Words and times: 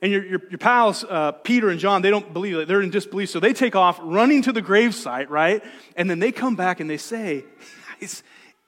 And 0.00 0.10
your, 0.10 0.24
your, 0.24 0.40
your 0.50 0.58
pals, 0.58 1.04
uh, 1.08 1.32
Peter 1.32 1.68
and 1.68 1.78
John, 1.78 2.02
they 2.02 2.10
don't 2.10 2.32
believe 2.32 2.56
it. 2.56 2.66
They're 2.66 2.82
in 2.82 2.90
disbelief. 2.90 3.30
So 3.30 3.40
they 3.40 3.52
take 3.52 3.76
off 3.76 4.00
running 4.02 4.42
to 4.42 4.52
the 4.52 4.62
gravesite, 4.62 5.28
right? 5.28 5.62
And 5.96 6.08
then 6.08 6.18
they 6.18 6.32
come 6.32 6.56
back 6.56 6.80
and 6.80 6.88
they 6.88 6.96
say, 6.96 7.44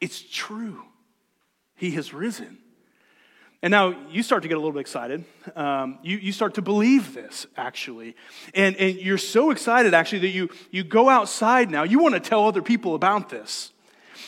it's 0.01 0.21
true. 0.21 0.83
He 1.77 1.93
has 1.93 2.13
risen. 2.15 2.59
And 3.63 3.71
now 3.71 3.97
you 4.11 4.23
start 4.23 4.43
to 4.43 4.49
get 4.49 4.57
a 4.57 4.61
little 4.61 4.73
bit 4.73 4.81
excited. 4.81 5.25
Um, 5.57 5.99
you, 6.03 6.19
you 6.19 6.33
start 6.33 6.55
to 6.55 6.63
believe 6.63 7.15
this, 7.15 7.47
actually. 7.57 8.15
And, 8.55 8.77
and 8.77 8.97
you're 8.97 9.17
so 9.17 9.51
excited, 9.51 9.95
actually, 9.95 10.19
that 10.19 10.29
you, 10.29 10.51
you 10.71 10.85
go 10.85 11.09
outside 11.09 11.71
now. 11.71 11.83
You 11.83 11.99
want 11.99 12.15
to 12.15 12.21
tell 12.21 12.47
other 12.47 12.61
people 12.61 12.95
about 12.95 13.31
this. 13.31 13.73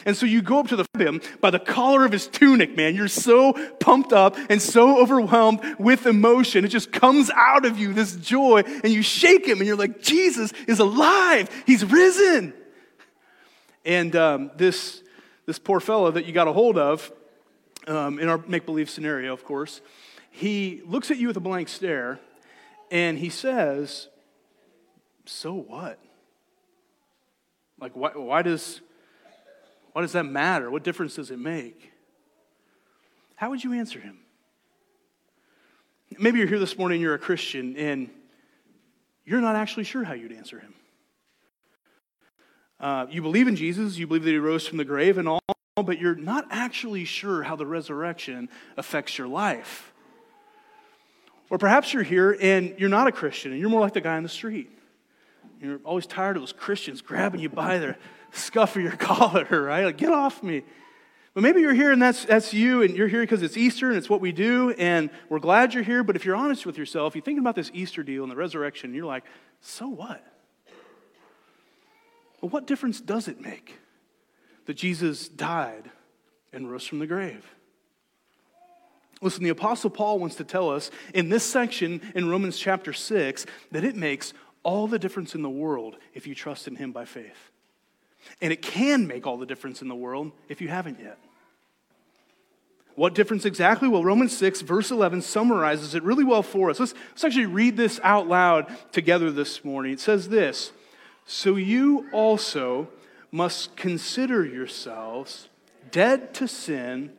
And 0.07 0.17
so 0.17 0.25
you 0.25 0.41
go 0.41 0.61
up 0.61 0.69
to 0.69 0.77
the 0.77 0.87
him 0.99 1.21
by 1.43 1.51
the 1.51 1.59
collar 1.59 2.07
of 2.07 2.13
his 2.13 2.27
tunic, 2.27 2.77
man. 2.77 2.95
You're 2.95 3.09
so 3.09 3.53
pumped 3.79 4.15
up 4.15 4.37
and 4.49 4.63
so 4.63 5.03
overwhelmed 5.03 5.61
with 5.79 6.07
emotion. 6.07 6.65
It 6.65 6.69
just 6.69 6.91
comes 6.91 7.31
out 7.31 7.67
of 7.67 7.79
you, 7.79 7.93
this 7.93 8.17
joy, 8.17 8.63
and 8.83 8.93
you 8.93 9.03
shake 9.03 9.47
him 9.47 9.59
and 9.59 9.67
you're 9.67 9.77
like, 9.77 10.01
Jesus 10.01 10.53
is 10.67 10.79
alive. 10.79 11.51
He's 11.67 11.85
risen. 11.85 12.55
And 13.85 14.17
um, 14.17 14.51
this 14.57 15.03
this 15.47 15.59
poor 15.59 15.81
fellow 15.81 16.11
that 16.11 16.27
you 16.27 16.33
got 16.33 16.49
a 16.49 16.53
hold 16.53 16.77
of, 16.77 17.11
um, 17.87 18.19
in 18.19 18.29
our 18.29 18.39
make 18.49 18.67
believe 18.67 18.91
scenario, 18.91 19.33
of 19.33 19.45
course, 19.45 19.81
he 20.31 20.83
looks 20.85 21.11
at 21.11 21.17
you 21.17 21.29
with 21.29 21.37
a 21.37 21.41
blank 21.41 21.69
stare 21.69 22.21
and 22.91 23.19
he 23.19 23.31
says, 23.31 24.09
So 25.25 25.55
what? 25.55 25.99
Like, 27.81 27.95
why, 27.95 28.11
why, 28.15 28.43
does, 28.43 28.81
why 29.93 30.03
does 30.03 30.13
that 30.13 30.25
matter? 30.25 30.71
What 30.71 30.83
difference 30.83 31.15
does 31.15 31.31
it 31.31 31.39
make? 31.39 31.93
How 33.37 33.51
would 33.51 33.63
you 33.63 33.75
answer 33.75 34.01
him? 34.01 34.19
Maybe 36.19 36.39
you're 36.39 36.49
here 36.49 36.59
this 36.59 36.79
morning, 36.79 37.01
you're 37.01 37.15
a 37.15 37.19
Christian, 37.19 37.77
and 37.77 38.09
you're 39.25 39.41
not 39.41 39.57
actually 39.57 39.85
sure 39.85 40.05
how 40.05 40.15
you'd 40.15 40.33
answer 40.33 40.59
him. 40.59 40.75
Uh, 42.79 43.07
you 43.11 43.23
believe 43.23 43.49
in 43.49 43.57
Jesus, 43.57 43.97
you 43.97 44.07
believe 44.07 44.25
that 44.25 44.31
he 44.31 44.39
rose 44.39 44.67
from 44.67 44.79
the 44.79 44.85
grave 44.85 45.19
and 45.19 45.29
all, 45.29 45.41
but 45.77 45.99
you're 45.99 46.15
not 46.15 46.47
actually 46.51 47.05
sure 47.05 47.43
how 47.43 47.57
the 47.57 47.67
resurrection 47.67 48.49
affects 48.77 49.17
your 49.17 49.29
life. 49.29 49.93
Or 51.49 51.59
perhaps 51.59 51.95
you're 51.95 52.03
here 52.03 52.37
and 52.41 52.75
you're 52.79 52.89
not 52.89 53.07
a 53.07 53.13
Christian 53.13 53.53
and 53.53 53.61
you're 53.61 53.71
more 53.71 53.81
like 53.81 53.95
the 53.95 54.01
guy 54.01 54.17
on 54.17 54.23
the 54.23 54.29
street. 54.29 54.71
You're 55.61 55.79
always 55.85 56.07
tired 56.07 56.37
of 56.37 56.43
those 56.43 56.53
Christians 56.53 57.01
grabbing 57.01 57.41
you 57.41 57.49
by 57.49 57.79
the 57.79 57.97
scuff 58.33 58.77
of 58.77 58.83
your 58.83 58.93
collar, 58.97 59.47
right? 59.63 59.85
Like, 59.85 59.97
get 59.97 60.13
off 60.13 60.43
me. 60.43 60.63
But 61.33 61.43
maybe 61.43 61.61
you're 61.61 61.75
here 61.75 61.93
and 61.93 62.01
that's, 62.01 62.25
that's 62.25 62.53
you, 62.53 62.83
and 62.83 62.97
you're 62.97 63.09
here 63.09 63.21
because 63.21 63.43
it's 63.43 63.57
Easter 63.57 63.89
and 63.89 63.97
it's 63.97 64.09
what 64.09 64.21
we 64.21 64.33
do, 64.33 64.71
and 64.79 65.11
we're 65.29 65.39
glad 65.39 65.75
you're 65.75 65.83
here. 65.83 66.03
But 66.03 66.17
if 66.17 66.25
you're 66.25 66.37
honest 66.37 66.65
with 66.65 66.79
yourself, 66.79 67.15
you're 67.15 67.23
thinking 67.23 67.41
about 67.41 67.55
this 67.55 67.71
Easter 67.75 68.03
deal 68.03 68.23
and 68.23 68.33
the 68.33 68.37
resurrection, 68.37 68.89
and 68.89 68.97
you're 68.97 69.07
like, 69.07 69.25
so 69.61 69.87
what? 69.87 70.25
But 72.47 72.53
what 72.53 72.67
difference 72.69 73.01
does 73.01 73.27
it 73.27 73.41
make 73.41 73.75
that 74.67 74.75
Jesus 74.75 75.27
died 75.27 75.91
and 76.53 76.71
rose 76.71 76.87
from 76.87 77.01
the 77.01 77.07
grave? 77.09 77.45
Listen, 79.21 79.43
the 79.43 79.51
Apostle 79.51 79.91
Paul 79.91 80.21
wants 80.21 80.37
to 80.37 80.45
tell 80.45 80.71
us 80.71 80.93
in 81.13 81.29
this 81.29 81.43
section 81.43 82.01
in 82.15 82.31
Romans 82.31 82.57
chapter 82.57 82.93
6 82.93 83.47
that 83.73 83.83
it 83.83 83.97
makes 83.97 84.33
all 84.63 84.87
the 84.87 84.97
difference 84.97 85.35
in 85.35 85.43
the 85.43 85.51
world 85.51 85.97
if 86.15 86.29
you 86.29 86.37
trust 86.37 86.69
in 86.69 86.77
Him 86.77 86.93
by 86.93 87.05
faith. 87.05 87.51
And 88.41 88.53
it 88.53 88.63
can 88.63 89.09
make 89.09 89.27
all 89.27 89.39
the 89.39 89.45
difference 89.45 89.83
in 89.83 89.89
the 89.89 89.97
world 89.97 90.31
if 90.49 90.61
you 90.61 90.69
haven't 90.69 91.01
yet. 91.01 91.19
What 92.95 93.17
difference 93.17 93.45
exactly? 93.45 93.89
Well, 93.89 94.05
Romans 94.05 94.37
6, 94.37 94.61
verse 94.61 94.93
11, 94.93 95.23
summarizes 95.23 95.97
it 95.97 96.05
really 96.05 96.23
well 96.23 96.45
for 96.45 96.71
us. 96.71 96.79
Let's, 96.79 96.95
let's 97.11 97.25
actually 97.25 97.47
read 97.47 97.77
this 97.77 97.99
out 98.05 98.29
loud 98.29 98.73
together 98.93 99.33
this 99.33 99.65
morning. 99.65 99.93
It 99.93 99.99
says 100.01 100.29
this 100.29 100.71
so 101.27 101.57
you 101.57 102.07
also 102.13 102.89
must 103.33 103.77
consider 103.77 104.45
yourselves 104.45 105.49
dead 105.91 106.33
to 106.35 106.49
sin 106.49 107.13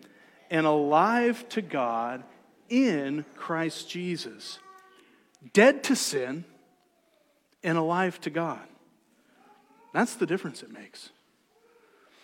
and 0.50 0.66
alive 0.66 1.48
to 1.50 1.62
God 1.62 2.24
in 2.70 3.26
Christ 3.36 3.90
Jesus. 3.90 4.60
Dead 5.54 5.84
to 5.84 5.96
sin 5.96 6.46
and 7.64 7.78
alive 7.78 8.20
to 8.22 8.30
God. 8.30 8.66
That's 9.94 10.16
the 10.16 10.26
difference 10.26 10.64
it 10.64 10.72
makes. 10.72 11.10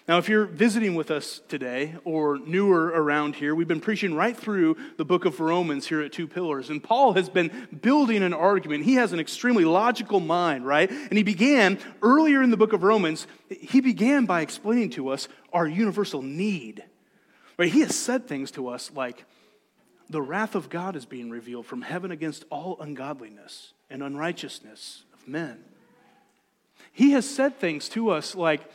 Now, 0.06 0.18
if 0.18 0.28
you're 0.28 0.46
visiting 0.46 0.96
with 0.96 1.12
us 1.12 1.40
today 1.48 1.96
or 2.04 2.38
newer 2.38 2.88
around 2.88 3.36
here, 3.36 3.56
we've 3.56 3.70
been 3.70 3.80
preaching 3.80 4.14
right 4.16 4.36
through 4.36 4.76
the 4.98 5.06
book 5.06 5.24
of 5.24 5.40
Romans 5.40 5.88
here 5.88 6.02
at 6.02 6.12
Two 6.12 6.28
Pillars. 6.28 6.70
And 6.70 6.84
Paul 6.84 7.14
has 7.14 7.30
been 7.30 7.70
building 7.82 8.22
an 8.22 8.34
argument. 8.34 8.84
He 8.84 8.96
has 8.96 9.14
an 9.14 9.22
extremely 9.22 9.64
logical 9.64 10.20
mind, 10.20 10.66
right? 10.68 10.92
And 10.92 11.14
he 11.14 11.24
began 11.24 11.80
earlier 12.02 12.44
in 12.44 12.50
the 12.50 12.58
book 12.58 12.74
of 12.74 12.84
Romans, 12.84 13.28
he 13.50 13.80
began 13.80 14.26
by 14.26 14.42
explaining 14.42 14.90
to 14.92 15.08
us 15.08 15.30
our 15.54 15.66
universal 15.66 16.22
need. 16.22 16.84
Right? 17.58 17.72
He 17.72 17.80
has 17.80 17.96
said 17.96 18.28
things 18.28 18.52
to 18.52 18.68
us 18.68 18.92
like, 18.94 19.24
the 20.10 20.22
wrath 20.22 20.54
of 20.56 20.70
God 20.70 20.98
is 20.98 21.06
being 21.06 21.30
revealed 21.30 21.66
from 21.66 21.82
heaven 21.82 22.12
against 22.12 22.44
all 22.50 22.78
ungodliness 22.82 23.72
and 23.90 24.04
unrighteousness 24.04 25.06
of 25.14 25.30
men. 25.30 25.64
He 26.92 27.12
has 27.12 27.28
said 27.28 27.58
things 27.58 27.88
to 27.90 28.10
us 28.10 28.36
like, 28.36 28.70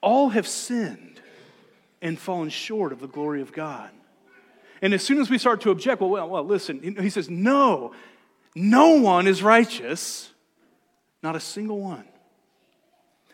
all 0.00 0.30
have 0.30 0.46
sinned 0.46 1.20
and 2.00 2.18
fallen 2.18 2.48
short 2.48 2.92
of 2.92 3.00
the 3.00 3.08
glory 3.08 3.42
of 3.42 3.52
God. 3.52 3.90
And 4.80 4.94
as 4.94 5.02
soon 5.02 5.20
as 5.20 5.28
we 5.28 5.38
start 5.38 5.60
to 5.62 5.70
object, 5.70 6.00
well, 6.00 6.10
well, 6.10 6.28
well 6.28 6.44
listen, 6.44 6.96
he 7.00 7.10
says, 7.10 7.28
no, 7.28 7.92
no 8.54 9.00
one 9.00 9.26
is 9.26 9.42
righteous, 9.42 10.30
not 11.22 11.34
a 11.34 11.40
single 11.40 11.80
one. 11.80 12.04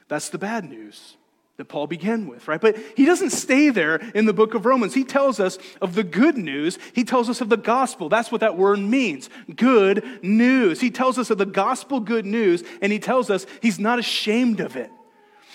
That's 0.08 0.30
the 0.30 0.38
bad 0.38 0.64
news 0.64 1.16
that 1.56 1.66
Paul 1.66 1.86
began 1.86 2.26
with, 2.26 2.48
right? 2.48 2.60
But 2.60 2.76
he 2.96 3.04
doesn't 3.04 3.30
stay 3.30 3.70
there 3.70 3.96
in 3.96 4.26
the 4.26 4.32
book 4.32 4.54
of 4.54 4.66
Romans. 4.66 4.94
He 4.94 5.04
tells 5.04 5.38
us 5.38 5.58
of 5.80 5.94
the 5.94 6.02
good 6.02 6.36
news. 6.36 6.78
He 6.94 7.04
tells 7.04 7.30
us 7.30 7.40
of 7.40 7.48
the 7.48 7.56
gospel. 7.56 8.08
That's 8.08 8.32
what 8.32 8.40
that 8.40 8.58
word 8.58 8.80
means 8.80 9.30
good 9.54 10.04
news. 10.22 10.80
He 10.80 10.90
tells 10.90 11.18
us 11.18 11.30
of 11.30 11.38
the 11.38 11.46
gospel 11.46 12.00
good 12.00 12.26
news, 12.26 12.64
and 12.82 12.90
he 12.90 12.98
tells 12.98 13.30
us 13.30 13.46
he's 13.62 13.78
not 13.78 13.98
ashamed 13.98 14.60
of 14.60 14.76
it. 14.76 14.90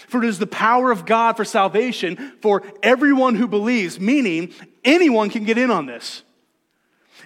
For 0.10 0.24
it 0.24 0.28
is 0.28 0.40
the 0.40 0.48
power 0.48 0.92
of 0.92 1.06
God 1.06 1.38
for 1.38 1.46
salvation 1.46 2.34
for 2.42 2.64
everyone 2.82 3.36
who 3.36 3.48
believes, 3.48 4.00
meaning 4.00 4.52
anyone 4.84 5.30
can 5.30 5.44
get 5.44 5.60
in 5.60 5.70
on 5.70 5.86
this. 5.86 6.24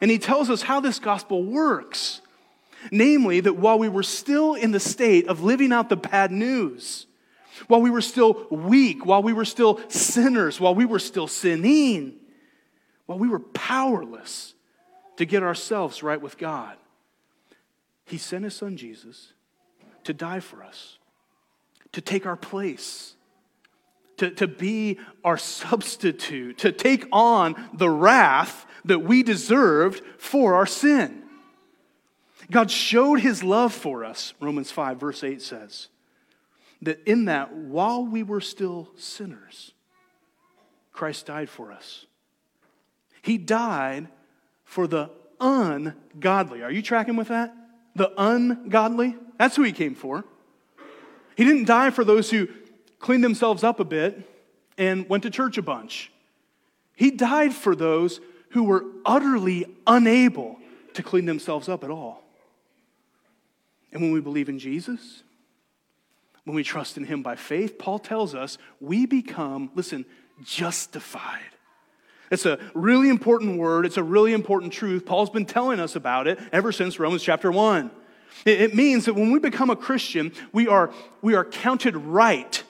And 0.01 0.11
he 0.11 0.19
tells 0.19 0.49
us 0.49 0.61
how 0.61 0.81
this 0.81 0.99
gospel 0.99 1.43
works. 1.43 2.19
Namely, 2.91 3.39
that 3.39 3.55
while 3.55 3.79
we 3.79 3.87
were 3.87 4.03
still 4.03 4.55
in 4.55 4.71
the 4.71 4.79
state 4.81 5.29
of 5.29 5.41
living 5.41 5.71
out 5.71 5.87
the 5.87 5.95
bad 5.95 6.31
news, 6.31 7.05
while 7.67 7.81
we 7.81 7.89
were 7.89 8.01
still 8.01 8.45
weak, 8.51 9.05
while 9.05 9.23
we 9.23 9.31
were 9.31 9.45
still 9.45 9.79
sinners, 9.89 10.59
while 10.59 10.75
we 10.75 10.83
were 10.83 10.99
still 10.99 11.27
sinning, 11.27 12.15
while 13.05 13.17
we 13.17 13.29
were 13.29 13.39
powerless 13.39 14.53
to 15.15 15.23
get 15.23 15.43
ourselves 15.43 16.03
right 16.03 16.21
with 16.21 16.37
God, 16.37 16.75
He 18.03 18.17
sent 18.17 18.43
His 18.43 18.55
Son 18.55 18.75
Jesus 18.75 19.31
to 20.03 20.13
die 20.13 20.41
for 20.41 20.61
us 20.61 20.97
to 21.93 22.01
take 22.01 22.25
our 22.25 22.35
place, 22.35 23.15
to, 24.17 24.29
to 24.31 24.47
be 24.47 24.99
our 25.23 25.37
substitute, 25.37 26.59
to 26.59 26.71
take 26.71 27.05
on 27.11 27.55
the 27.73 27.89
wrath 27.89 28.65
that 28.85 28.99
we 28.99 29.23
deserved 29.23 30.01
for 30.17 30.55
our 30.55 30.65
sin. 30.65 31.23
God 32.51 32.69
showed 32.69 33.21
his 33.21 33.43
love 33.43 33.73
for 33.73 34.03
us, 34.03 34.33
Romans 34.39 34.69
5, 34.69 34.99
verse 34.99 35.23
8 35.23 35.41
says, 35.41 35.87
that 36.81 37.01
in 37.05 37.25
that 37.25 37.53
while 37.53 38.05
we 38.05 38.23
were 38.23 38.41
still 38.41 38.89
sinners, 38.97 39.71
Christ 40.91 41.27
died 41.27 41.49
for 41.49 41.71
us. 41.71 42.05
He 43.21 43.37
died 43.37 44.09
for 44.65 44.85
the 44.87 45.09
ungodly. 45.39 46.61
Are 46.61 46.71
you 46.71 46.81
tracking 46.81 47.15
with 47.15 47.29
that? 47.29 47.55
The 47.95 48.11
ungodly? 48.17 49.15
That's 49.37 49.55
who 49.55 49.63
he 49.63 49.71
came 49.71 49.95
for. 49.95 50.25
He 51.35 51.43
didn't 51.43 51.65
die 51.65 51.89
for 51.89 52.03
those 52.03 52.29
who 52.29 52.47
cleaned 52.99 53.23
themselves 53.23 53.63
up 53.63 53.79
a 53.79 53.85
bit 53.85 54.29
and 54.77 55.07
went 55.09 55.23
to 55.23 55.29
church 55.29 55.57
a 55.57 55.61
bunch. 55.61 56.11
He 56.95 57.11
died 57.11 57.53
for 57.53 57.75
those 57.75 58.21
who 58.49 58.63
were 58.63 58.85
utterly 59.05 59.65
unable 59.87 60.59
to 60.93 61.03
clean 61.03 61.25
themselves 61.25 61.67
up 61.67 61.83
at 61.83 61.89
all. 61.89 62.23
And 63.91 64.01
when 64.01 64.11
we 64.11 64.21
believe 64.21 64.49
in 64.49 64.59
Jesus, 64.59 65.23
when 66.45 66.55
we 66.55 66.63
trust 66.63 66.97
in 66.97 67.05
Him 67.05 67.23
by 67.23 67.35
faith, 67.35 67.77
Paul 67.77 67.99
tells 67.99 68.35
us 68.35 68.57
we 68.79 69.05
become, 69.05 69.71
listen, 69.75 70.05
justified. 70.43 71.41
It's 72.31 72.45
a 72.45 72.59
really 72.73 73.09
important 73.09 73.59
word. 73.59 73.85
It's 73.85 73.97
a 73.97 74.03
really 74.03 74.33
important 74.33 74.73
truth. 74.73 75.05
Paul's 75.05 75.29
been 75.29 75.45
telling 75.45 75.79
us 75.79 75.95
about 75.95 76.27
it 76.27 76.39
ever 76.51 76.71
since 76.71 76.99
Romans 76.99 77.21
chapter 77.21 77.51
1. 77.51 77.91
It 78.45 78.75
means 78.75 79.05
that 79.05 79.13
when 79.13 79.31
we 79.31 79.39
become 79.39 79.69
a 79.69 79.75
Christian, 79.75 80.31
we 80.51 80.67
are, 80.67 80.91
we 81.21 81.35
are 81.35 81.45
counted 81.45 81.95
right 81.95 82.63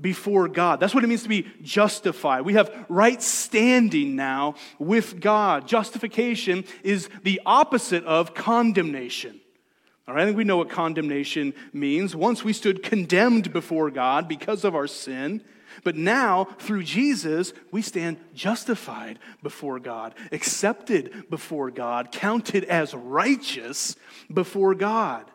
before 0.00 0.48
God. 0.48 0.80
That's 0.80 0.94
what 0.94 1.04
it 1.04 1.08
means 1.08 1.22
to 1.24 1.28
be 1.28 1.46
justified. 1.62 2.42
We 2.42 2.54
have 2.54 2.86
right 2.88 3.22
standing 3.22 4.16
now 4.16 4.54
with 4.78 5.20
God. 5.20 5.68
Justification 5.68 6.64
is 6.82 7.08
the 7.22 7.40
opposite 7.44 8.04
of 8.04 8.34
condemnation. 8.34 9.40
All 10.08 10.14
right, 10.14 10.22
I 10.22 10.24
think 10.24 10.36
we 10.36 10.44
know 10.44 10.56
what 10.56 10.70
condemnation 10.70 11.54
means. 11.72 12.16
Once 12.16 12.42
we 12.42 12.52
stood 12.52 12.82
condemned 12.82 13.52
before 13.52 13.90
God 13.90 14.26
because 14.26 14.64
of 14.64 14.74
our 14.74 14.86
sin, 14.86 15.42
but 15.84 15.96
now 15.96 16.44
through 16.58 16.82
Jesus, 16.82 17.52
we 17.70 17.82
stand 17.82 18.18
justified 18.34 19.18
before 19.42 19.78
God, 19.78 20.14
accepted 20.32 21.28
before 21.30 21.70
God, 21.70 22.12
counted 22.12 22.64
as 22.64 22.94
righteous 22.94 23.96
before 24.32 24.74
God. 24.74 25.30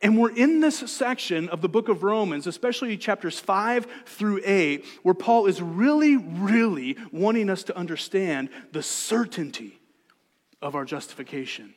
And 0.00 0.16
we're 0.16 0.34
in 0.34 0.60
this 0.60 0.78
section 0.78 1.48
of 1.48 1.60
the 1.60 1.68
book 1.68 1.88
of 1.88 2.02
Romans, 2.02 2.46
especially 2.46 2.96
chapters 2.96 3.40
5 3.40 3.86
through 4.06 4.40
8, 4.44 4.84
where 5.02 5.14
Paul 5.14 5.46
is 5.46 5.60
really, 5.60 6.16
really 6.16 6.96
wanting 7.10 7.50
us 7.50 7.64
to 7.64 7.76
understand 7.76 8.50
the 8.72 8.82
certainty 8.82 9.80
of 10.62 10.76
our 10.76 10.84
justification. 10.84 11.74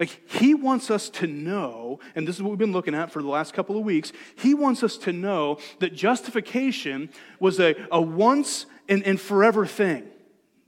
Like, 0.00 0.28
he 0.28 0.54
wants 0.54 0.90
us 0.90 1.08
to 1.10 1.26
know, 1.26 2.00
and 2.16 2.26
this 2.26 2.36
is 2.36 2.42
what 2.42 2.50
we've 2.50 2.58
been 2.58 2.72
looking 2.72 2.94
at 2.94 3.12
for 3.12 3.22
the 3.22 3.28
last 3.28 3.54
couple 3.54 3.76
of 3.76 3.84
weeks. 3.84 4.12
He 4.34 4.52
wants 4.52 4.82
us 4.82 4.96
to 4.98 5.12
know 5.12 5.58
that 5.78 5.94
justification 5.94 7.10
was 7.38 7.60
a, 7.60 7.76
a 7.92 8.00
once 8.00 8.66
and, 8.88 9.04
and 9.04 9.20
forever 9.20 9.66
thing 9.66 10.04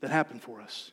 that 0.01 0.11
happened 0.11 0.43
for 0.43 0.61
us. 0.61 0.93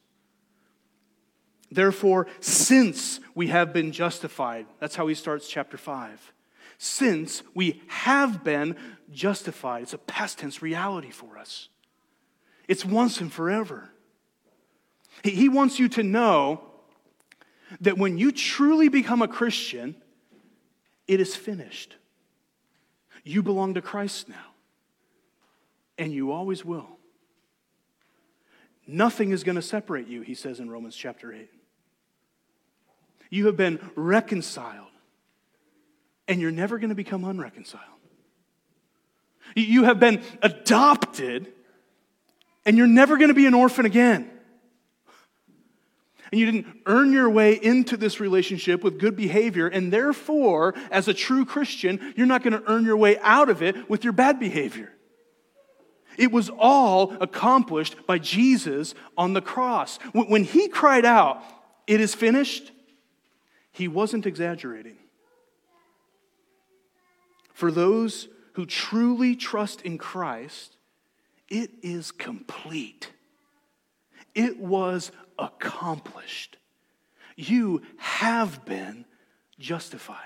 Therefore, 1.70 2.28
since 2.40 3.20
we 3.36 3.48
have 3.48 3.72
been 3.74 3.92
justified, 3.92 4.66
that's 4.80 4.96
how 4.96 5.08
he 5.08 5.16
starts 5.16 5.48
chapter 5.48 5.78
5. 5.78 6.34
Since 6.78 7.44
we 7.54 7.82
have 7.88 8.44
been 8.44 8.76
justified, 9.12 9.84
it's 9.84 9.94
a 9.94 9.98
past 10.00 10.40
tense 10.40 10.62
reality 10.62 11.12
for 11.12 11.38
us. 11.38 11.70
It's 12.68 12.84
once 12.84 13.22
and 13.22 13.32
forever. 13.32 13.90
He, 15.24 15.32
he 15.32 15.50
wants 15.50 15.80
you 15.80 15.88
to 15.90 16.04
know 16.04 16.62
that 17.82 17.98
when 17.98 18.18
you 18.18 18.32
truly 18.32 18.90
become 18.90 19.22
a 19.22 19.28
Christian, 19.28 19.96
it 21.08 21.20
is 21.20 21.36
finished. 21.36 21.96
You 23.24 23.44
belong 23.44 23.76
to 23.76 23.82
Christ 23.82 24.30
now, 24.30 24.54
and 25.98 26.12
you 26.12 26.32
always 26.32 26.64
will. 26.66 26.88
Nothing 28.86 29.32
is 29.32 29.44
going 29.44 29.56
to 29.56 29.62
separate 29.62 30.08
you, 30.08 30.22
he 30.22 30.34
says 30.34 30.60
in 30.60 30.70
Romans 30.70 30.96
chapter 30.96 31.32
8. 31.32 31.50
You 33.30 33.46
have 33.48 33.58
been 33.58 33.80
reconciled, 33.96 34.92
and 36.28 36.42
you're 36.42 36.52
never 36.52 36.78
going 36.78 36.90
to 36.90 36.96
become 36.96 37.24
unreconciled. 37.24 37.82
You 39.56 39.84
have 39.86 40.00
been 40.00 40.22
adopted, 40.42 41.52
and 42.66 42.78
you're 42.78 42.88
never 42.88 43.18
going 43.18 43.30
to 43.30 43.34
be 43.34 43.46
an 43.46 43.54
orphan 43.54 43.86
again 43.86 44.30
and 46.34 46.40
you 46.40 46.48
didn't 46.48 46.82
earn 46.88 47.12
your 47.12 47.30
way 47.30 47.54
into 47.54 47.96
this 47.96 48.20
relationship 48.20 48.84
with 48.84 48.98
good 48.98 49.16
behavior, 49.16 49.68
and 49.68 49.94
therefore, 49.94 50.74
as 50.90 51.08
a 51.08 51.14
true 51.14 51.46
Christian, 51.46 52.12
you're 52.18 52.26
not 52.26 52.42
going 52.42 52.60
to 52.60 52.64
earn 52.66 52.86
your 52.86 52.98
way 52.98 53.20
out 53.20 53.50
of 53.50 53.62
it 53.62 53.88
with 53.88 54.04
your 54.04 54.14
bad 54.14 54.40
behavior. 54.40 54.92
It 56.18 56.32
was 56.32 56.50
all 56.50 57.16
accomplished 57.22 58.08
by 58.08 58.18
Jesus 58.18 58.96
on 59.16 59.34
the 59.34 59.44
cross. 59.44 59.98
When 60.14 60.44
he 60.44 60.70
cried 60.70 61.06
out, 61.06 61.44
It 61.86 62.02
is 62.02 62.16
finished, 62.16 62.72
he 63.72 63.88
wasn't 63.88 64.26
exaggerating. 64.26 64.98
For 67.54 67.70
those 67.70 68.28
who 68.54 68.66
truly 68.66 69.36
trust 69.36 69.84
in 69.84 70.00
Christ, 70.00 70.78
it 71.48 71.70
is 71.84 72.12
complete. 72.12 73.12
It 74.34 74.60
was 74.60 75.12
accomplished. 75.38 76.58
You 77.36 77.82
have 77.98 78.66
been 78.66 79.06
justified 79.60 80.18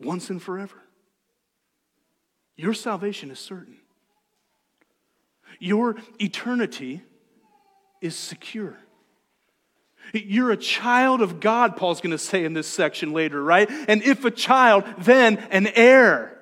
once 0.00 0.30
and 0.30 0.42
forever. 0.42 0.76
Your 2.56 2.74
salvation 2.74 3.30
is 3.30 3.38
certain. 3.38 3.78
Your 5.58 5.96
eternity 6.18 7.02
is 8.00 8.14
secure. 8.16 8.76
You're 10.12 10.50
a 10.50 10.56
child 10.56 11.22
of 11.22 11.40
God, 11.40 11.76
Paul's 11.76 12.00
going 12.00 12.10
to 12.10 12.18
say 12.18 12.44
in 12.44 12.52
this 12.52 12.66
section 12.66 13.12
later, 13.12 13.42
right? 13.42 13.68
And 13.88 14.02
if 14.02 14.24
a 14.24 14.30
child, 14.30 14.84
then 14.98 15.38
an 15.50 15.66
heir. 15.68 16.38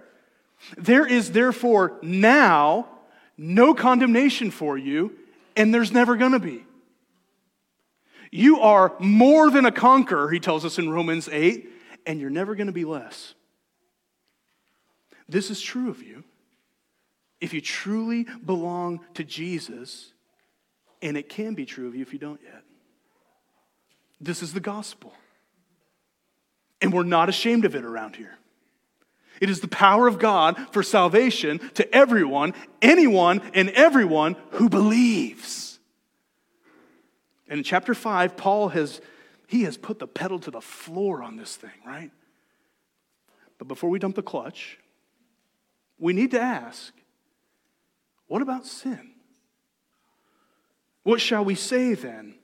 There 0.76 1.06
is 1.06 1.30
therefore 1.30 1.98
now 2.02 2.88
no 3.36 3.74
condemnation 3.74 4.50
for 4.50 4.76
you, 4.76 5.16
and 5.56 5.72
there's 5.72 5.92
never 5.92 6.16
going 6.16 6.32
to 6.32 6.38
be. 6.38 6.64
You 8.32 8.60
are 8.60 8.94
more 8.98 9.50
than 9.50 9.66
a 9.66 9.70
conqueror, 9.70 10.30
he 10.30 10.40
tells 10.40 10.64
us 10.64 10.78
in 10.78 10.88
Romans 10.88 11.28
8, 11.30 11.68
and 12.06 12.18
you're 12.18 12.30
never 12.30 12.54
going 12.54 12.66
to 12.66 12.72
be 12.72 12.86
less. 12.86 13.34
This 15.28 15.50
is 15.50 15.60
true 15.60 15.90
of 15.90 16.02
you. 16.02 16.24
If 17.40 17.52
you 17.52 17.60
truly 17.60 18.26
belong 18.44 19.00
to 19.14 19.22
Jesus, 19.22 20.12
and 21.02 21.16
it 21.16 21.28
can 21.28 21.54
be 21.54 21.66
true 21.66 21.86
of 21.86 21.94
you 21.94 22.00
if 22.00 22.14
you 22.14 22.18
don't 22.18 22.40
yet. 22.42 22.62
This 24.18 24.42
is 24.42 24.54
the 24.54 24.60
gospel. 24.60 25.12
And 26.80 26.92
we're 26.92 27.02
not 27.02 27.28
ashamed 27.28 27.64
of 27.64 27.74
it 27.74 27.84
around 27.84 28.16
here. 28.16 28.38
It 29.40 29.50
is 29.50 29.60
the 29.60 29.68
power 29.68 30.06
of 30.06 30.18
God 30.18 30.56
for 30.72 30.82
salvation 30.82 31.58
to 31.74 31.94
everyone, 31.94 32.54
anyone, 32.80 33.42
and 33.52 33.68
everyone 33.70 34.36
who 34.52 34.68
believes. 34.68 35.71
And 37.52 37.58
in 37.58 37.64
chapter 37.64 37.92
5, 37.92 38.38
Paul 38.38 38.70
has 38.70 39.02
he 39.46 39.64
has 39.64 39.76
put 39.76 39.98
the 39.98 40.06
pedal 40.06 40.38
to 40.38 40.50
the 40.50 40.62
floor 40.62 41.22
on 41.22 41.36
this 41.36 41.54
thing, 41.54 41.82
right? 41.86 42.10
But 43.58 43.68
before 43.68 43.90
we 43.90 43.98
dump 43.98 44.16
the 44.16 44.22
clutch, 44.22 44.78
we 45.98 46.14
need 46.14 46.30
to 46.30 46.40
ask, 46.40 46.94
what 48.26 48.40
about 48.40 48.64
sin? 48.64 49.10
What 51.02 51.20
shall 51.20 51.44
we 51.44 51.54
say 51.54 51.92
then? 51.92 52.36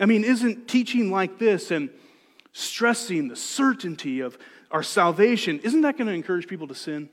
I 0.00 0.06
mean, 0.06 0.24
isn't 0.24 0.68
teaching 0.68 1.10
like 1.10 1.38
this 1.38 1.70
and 1.70 1.90
stressing 2.52 3.28
the 3.28 3.36
certainty 3.36 4.20
of 4.20 4.38
our 4.70 4.82
salvation, 4.82 5.58
isn't 5.58 5.82
that 5.82 5.98
going 5.98 6.08
to 6.08 6.14
encourage 6.14 6.48
people 6.48 6.68
to 6.68 6.74
sin? 6.74 7.10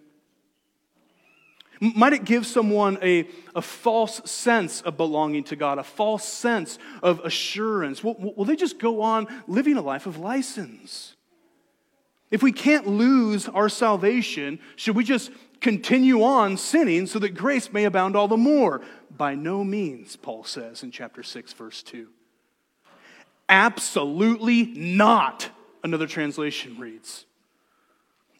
Might 1.84 2.14
it 2.14 2.24
give 2.24 2.46
someone 2.46 2.98
a, 3.02 3.28
a 3.54 3.62
false 3.62 4.22
sense 4.32 4.80
of 4.80 4.96
belonging 4.96 5.44
to 5.46 5.58
God, 5.58 5.80
a 5.80 5.84
false 5.84 6.24
sense 6.24 6.80
of 7.02 7.20
assurance? 7.26 8.02
Will, 8.02 8.16
will 8.38 8.46
they 8.46 8.56
just 8.56 8.80
go 8.80 9.02
on 9.02 9.28
living 9.48 9.76
a 9.76 9.82
life 9.82 10.06
of 10.06 10.18
license? 10.18 11.18
If 12.32 12.42
we 12.42 12.54
can't 12.54 12.88
lose 12.88 13.50
our 13.50 13.68
salvation, 13.68 14.60
should 14.78 14.96
we 14.96 15.04
just 15.04 15.30
continue 15.60 16.24
on 16.24 16.56
sinning 16.56 17.06
so 17.06 17.20
that 17.20 17.32
grace 17.36 17.74
may 17.74 17.84
abound 17.84 18.16
all 18.16 18.30
the 18.30 18.38
more? 18.38 18.82
By 19.12 19.36
no 19.36 19.66
means, 19.66 20.16
Paul 20.16 20.46
says 20.46 20.84
in 20.84 20.92
chapter 20.92 21.22
6, 21.22 21.52
verse 21.52 21.84
2. 21.84 22.08
Absolutely 23.50 24.68
not, 24.68 25.50
another 25.84 26.08
translation 26.08 26.80
reads. 26.80 27.26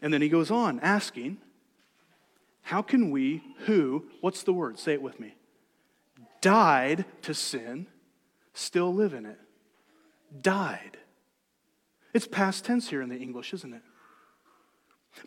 And 0.02 0.14
then 0.14 0.22
he 0.22 0.30
goes 0.30 0.50
on 0.50 0.80
asking, 0.80 1.40
how 2.64 2.82
can 2.82 3.12
we, 3.12 3.44
who, 3.66 4.06
what's 4.22 4.44
the 4.44 4.54
word? 4.54 4.80
Say 4.80 4.94
it 4.94 5.02
with 5.02 5.20
me. 5.20 5.36
Died 6.42 7.06
to 7.22 7.34
sin, 7.34 7.88
still 8.54 8.94
live 8.94 9.14
in 9.14 9.26
it? 9.26 9.40
Died. 10.42 10.98
It's 12.14 12.28
past 12.28 12.66
tense 12.66 12.90
here 12.90 13.02
in 13.02 13.10
the 13.10 13.18
English, 13.18 13.54
isn't 13.54 13.74
it? 13.74 13.82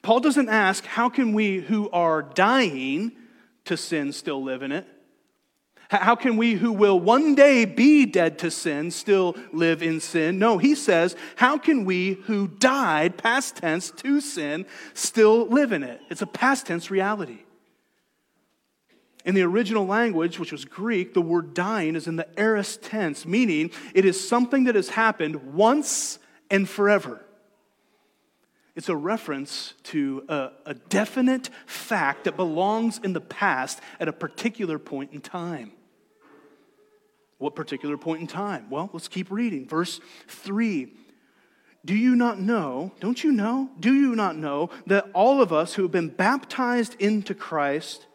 Paul 0.03 0.21
doesn't 0.21 0.49
ask, 0.49 0.85
how 0.85 1.09
can 1.09 1.33
we 1.33 1.61
who 1.61 1.89
are 1.91 2.23
dying 2.23 3.13
to 3.65 3.77
sin 3.77 4.13
still 4.13 4.43
live 4.43 4.63
in 4.63 4.73
it? 4.73 4.87
How 5.89 6.17
can 6.17 6.37
we 6.37 6.55
who 6.55 6.73
will 6.73 6.99
one 6.99 7.35
day 7.35 7.65
be 7.65 8.07
dead 8.07 8.39
to 8.41 8.51
sin 8.51 8.91
still 8.91 9.37
live 9.53 9.83
in 9.83 10.01
sin? 10.01 10.39
No, 10.39 10.59
he 10.59 10.75
says, 10.75 11.15
how 11.37 11.59
can 11.59 11.85
we 11.85 12.15
who 12.25 12.49
died, 12.49 13.17
past 13.17 13.57
tense, 13.57 13.91
to 13.93 14.21
sin, 14.21 14.67
still 14.95 15.47
live 15.47 15.73
in 15.73 15.85
it? 15.85 16.01
It's 16.11 16.23
a 16.23 16.27
past 16.27 16.67
tense 16.67 16.91
reality. 16.91 17.39
In 19.25 19.35
the 19.35 19.43
original 19.43 19.87
language, 19.87 20.39
which 20.39 20.53
was 20.53 20.65
Greek, 20.65 21.13
the 21.13 21.21
word 21.21 21.53
dying 21.53 21.97
is 21.97 22.07
in 22.07 22.17
the 22.17 22.29
aorist 22.39 22.83
tense, 22.83 23.27
meaning 23.27 23.71
it 23.93 24.05
is 24.05 24.29
something 24.29 24.65
that 24.65 24.77
has 24.77 24.89
happened 24.89 25.55
once 25.55 26.21
and 26.51 26.69
forever. 26.69 27.26
It's 28.77 28.91
a 28.91 28.97
reference 28.97 29.73
to 29.85 30.25
a, 30.29 30.51
a, 30.67 30.75
definite 30.75 31.49
fact 31.65 32.25
that 32.25 32.37
belongs 32.37 33.01
in 33.03 33.15
the 33.15 33.23
past 33.23 33.81
at 33.99 34.07
a 34.07 34.13
particular 34.13 34.79
point 34.79 35.13
in 35.13 35.23
time. 35.23 35.73
What 37.39 37.55
particular 37.55 37.97
point 37.97 38.21
in 38.21 38.27
time? 38.27 38.69
Well, 38.69 38.91
let's 38.93 39.09
keep 39.09 39.31
reading. 39.31 39.67
Verse 39.67 39.99
3. 40.29 40.93
Do 41.87 41.95
you 41.95 42.17
not 42.17 42.39
know, 42.39 42.93
don't 43.01 43.23
you 43.25 43.33
know, 43.33 43.71
do 43.81 43.95
you 43.95 44.15
not 44.15 44.37
know 44.37 44.69
that 44.87 45.07
all 45.15 45.41
of 45.41 45.53
us 45.53 45.75
who 45.75 45.83
have 45.83 45.93
been 45.93 46.09
baptized 46.09 46.97
into 46.99 47.35
Christ, 47.35 48.07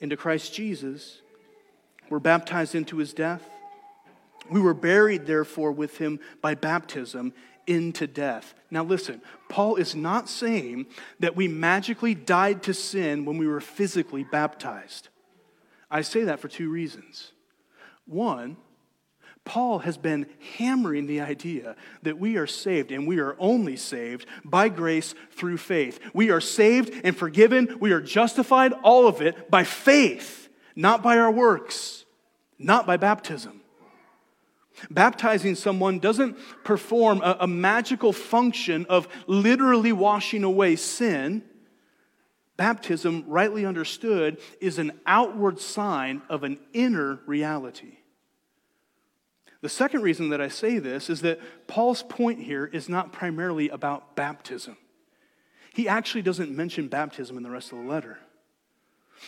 into 0.00 0.16
Christ 0.16 0.54
Jesus, 0.54 1.20
were 2.08 2.18
baptized 2.18 2.74
into 2.74 2.96
his 2.96 3.12
death? 3.12 3.48
We 4.50 4.60
were 4.60 4.74
buried, 4.74 5.26
therefore, 5.26 5.70
with 5.70 5.98
him 5.98 6.18
by 6.40 6.54
baptism 6.54 7.32
into 7.66 8.06
death. 8.06 8.54
Now, 8.70 8.84
listen, 8.84 9.22
Paul 9.48 9.76
is 9.76 9.94
not 9.94 10.28
saying 10.28 10.86
that 11.20 11.36
we 11.36 11.48
magically 11.48 12.14
died 12.14 12.62
to 12.64 12.74
sin 12.74 13.24
when 13.24 13.38
we 13.38 13.46
were 13.46 13.60
physically 13.60 14.24
baptized. 14.24 15.08
I 15.90 16.02
say 16.02 16.24
that 16.24 16.40
for 16.40 16.48
two 16.48 16.70
reasons. 16.70 17.32
One, 18.06 18.56
Paul 19.44 19.80
has 19.80 19.98
been 19.98 20.26
hammering 20.56 21.06
the 21.06 21.20
idea 21.20 21.76
that 22.02 22.18
we 22.18 22.36
are 22.36 22.46
saved 22.46 22.90
and 22.90 23.06
we 23.06 23.18
are 23.18 23.36
only 23.38 23.76
saved 23.76 24.26
by 24.44 24.70
grace 24.70 25.14
through 25.32 25.58
faith. 25.58 26.00
We 26.14 26.30
are 26.30 26.40
saved 26.40 27.02
and 27.04 27.16
forgiven, 27.16 27.76
we 27.78 27.92
are 27.92 28.00
justified, 28.00 28.72
all 28.82 29.06
of 29.06 29.20
it 29.20 29.50
by 29.50 29.64
faith, 29.64 30.48
not 30.74 31.02
by 31.02 31.18
our 31.18 31.30
works, 31.30 32.04
not 32.58 32.86
by 32.86 32.96
baptism. 32.96 33.60
Baptizing 34.90 35.54
someone 35.54 35.98
doesn't 35.98 36.36
perform 36.64 37.20
a, 37.22 37.36
a, 37.40 37.46
magical 37.46 38.12
function 38.12 38.86
of 38.88 39.08
literally 39.26 39.92
washing 39.92 40.42
away 40.42 40.76
sin. 40.76 41.44
Baptism, 42.56 43.24
rightly 43.26 43.64
understood, 43.64 44.40
is 44.60 44.78
an 44.78 44.92
outward 45.06 45.60
sign 45.60 46.22
of 46.28 46.42
an 46.42 46.58
inner 46.72 47.20
reality. 47.26 47.98
The 49.60 49.68
second 49.68 50.02
reason 50.02 50.28
that 50.28 50.40
I 50.40 50.48
say 50.48 50.78
this 50.78 51.08
is 51.08 51.22
that 51.22 51.40
Paul's 51.66 52.02
point 52.02 52.40
here 52.40 52.66
is 52.66 52.88
not 52.88 53.12
primarily 53.12 53.70
about 53.70 54.14
baptism. 54.14 54.76
He 55.72 55.88
actually 55.88 56.22
doesn't 56.22 56.54
mention 56.54 56.88
baptism 56.88 57.36
in 57.36 57.42
the 57.42 57.50
rest 57.50 57.72
of 57.72 57.78
the 57.78 57.84
letter. 57.84 58.18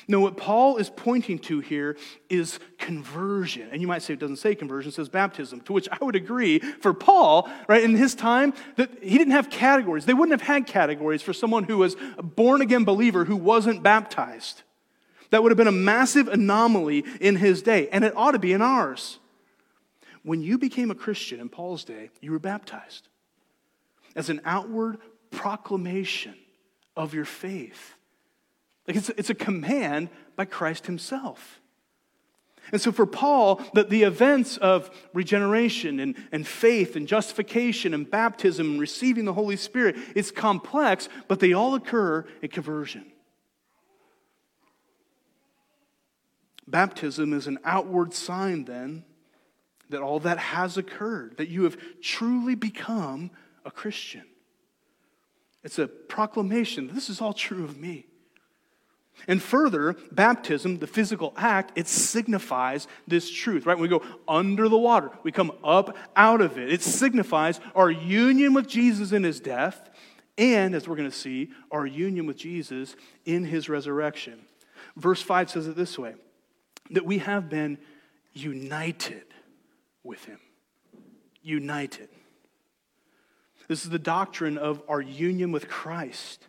No, 0.09 0.21
what 0.21 0.37
Paul 0.37 0.76
is 0.76 0.90
pointing 0.90 1.38
to 1.40 1.61
here 1.61 1.97
is 2.28 2.59
conversion. 2.78 3.69
And 3.73 3.81
you 3.81 3.88
might 3.88 4.02
say 4.02 4.14
it 4.14 4.21
doesn't 4.21 4.37
say 4.37 4.55
conversion, 4.55 4.90
it 4.90 4.95
says 4.95 5.09
baptism, 5.09 5.61
to 5.62 5.73
which 5.73 5.88
I 5.90 6.05
would 6.05 6.16
agree. 6.16 6.59
For 6.59 6.93
Paul, 6.93 7.49
right, 7.69 7.83
in 7.83 7.97
his 7.97 8.14
time, 8.14 8.55
that 8.76 8.90
he 9.02 9.19
didn't 9.19 9.33
have 9.33 9.50
categories. 9.50 10.05
They 10.05 10.14
wouldn't 10.14 10.38
have 10.38 10.47
had 10.47 10.66
categories 10.66 11.23
for 11.23 11.33
someone 11.33 11.64
who 11.64 11.78
was 11.78 11.97
a 12.19 12.23
born 12.23 12.61
again 12.61 12.85
believer 12.85 13.25
who 13.25 13.37
wasn't 13.37 13.83
baptized. 13.83 14.62
That 15.31 15.43
would 15.43 15.50
have 15.50 15.57
been 15.57 15.66
a 15.66 15.73
massive 15.73 16.28
anomaly 16.28 17.05
in 17.21 17.37
his 17.37 17.62
day, 17.62 17.88
and 17.88 18.05
it 18.05 18.16
ought 18.16 18.33
to 18.33 18.38
be 18.38 18.52
in 18.52 18.62
ours. 18.62 19.19
When 20.23 20.40
you 20.40 20.59
became 20.59 20.90
a 20.90 20.95
Christian 20.95 21.40
in 21.40 21.49
Paul's 21.49 21.85
day, 21.85 22.11
you 22.21 22.33
were 22.33 22.38
baptized 22.38 23.09
as 24.14 24.31
an 24.31 24.40
outward 24.45 24.99
proclamation 25.31 26.35
of 26.97 27.12
your 27.12 27.25
faith 27.25 27.96
like 28.87 28.97
it's, 28.97 29.09
it's 29.11 29.31
a 29.31 29.35
command 29.35 30.09
by 30.37 30.45
Christ 30.45 30.87
himself. 30.87 31.61
And 32.73 32.81
so 32.81 32.90
for 32.90 33.07
Paul, 33.07 33.62
the, 33.75 33.85
the 33.85 34.02
events 34.02 34.57
of 34.57 34.90
regeneration 35.12 36.00
and, 36.00 36.16
and 36.33 36.47
faith 36.47 36.97
and 36.97 37.07
justification 37.07 37.95
and 37.95 38.11
baptism 38.11 38.73
and 38.73 38.81
receiving 38.81 39.25
the 39.25 39.33
Holy 39.33 39.57
Spirit, 39.57 39.97
it's 40.16 40.31
complex, 40.31 41.09
but 41.28 41.38
they 41.38 41.52
all 41.52 41.75
occur 41.75 42.26
at 42.43 42.50
conversion. 42.50 43.12
Baptism 46.66 47.33
is 47.33 47.47
an 47.47 47.59
outward 47.64 48.12
sign 48.12 48.64
then 48.64 49.05
that 49.90 50.02
all 50.02 50.19
that 50.21 50.38
has 50.38 50.76
occurred, 50.76 51.37
that 51.37 51.49
you 51.49 51.62
have 51.62 51.76
truly 52.00 52.57
become 52.57 53.31
a 53.64 53.71
Christian. 53.71 54.25
It's 55.62 55.78
a 55.78 55.87
proclamation 55.87 56.88
this 56.93 57.09
is 57.09 57.21
all 57.21 57.33
true 57.33 57.64
of 57.64 57.78
me. 57.78 58.07
And 59.29 59.43
further, 59.43 59.97
baptism, 60.13 60.79
the 60.79 60.87
physical 60.87 61.33
act, 61.37 61.77
it 61.77 61.89
signifies 61.89 62.87
this 63.09 63.31
truth, 63.31 63.67
right? 63.67 63.77
When 63.77 63.83
we 63.83 63.99
go 63.99 64.05
under 64.29 64.69
the 64.69 64.79
water, 64.79 65.11
we 65.23 65.33
come 65.33 65.53
up 65.65 65.97
out 66.15 66.41
of 66.41 66.59
it. 66.59 66.73
It 66.73 66.83
signifies 66.83 67.61
our 67.75 67.91
union 67.91 68.55
with 68.55 68.69
Jesus 68.69 69.13
in 69.13 69.25
his 69.25 69.41
death, 69.41 69.91
and 70.39 70.75
as 70.75 70.87
we're 70.87 70.97
going 70.97 71.11
to 71.11 71.17
see, 71.17 71.51
our 71.71 71.87
union 71.87 72.27
with 72.27 72.37
Jesus 72.37 72.95
in 73.25 73.45
his 73.45 73.69
resurrection. 73.69 74.45
Verse 74.97 75.23
5 75.23 75.51
says 75.51 75.67
it 75.67 75.77
this 75.77 75.99
way 75.99 76.15
that 76.91 77.05
we 77.05 77.19
have 77.19 77.49
been 77.49 77.79
united 78.33 79.25
with 80.05 80.25
him. 80.25 80.39
United. 81.43 82.09
This 83.67 83.85
is 83.85 83.91
the 83.91 83.99
doctrine 83.99 84.57
of 84.57 84.83
our 84.89 85.01
union 85.01 85.51
with 85.51 85.69
Christ 85.69 86.47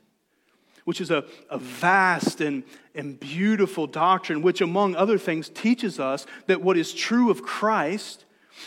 which 0.88 1.02
is 1.02 1.12
a, 1.12 1.26
a 1.50 1.58
vast 1.58 2.40
and, 2.40 2.64
and 2.96 3.20
beautiful 3.20 3.88
doctrine, 3.88 4.42
which, 4.42 4.62
among 4.62 4.96
other 4.96 5.18
things, 5.18 5.50
teaches 5.50 6.00
us 6.00 6.26
that 6.46 6.62
what 6.62 6.78
is 6.78 6.94
true 6.94 7.30
of 7.30 7.44
Christ 7.44 8.24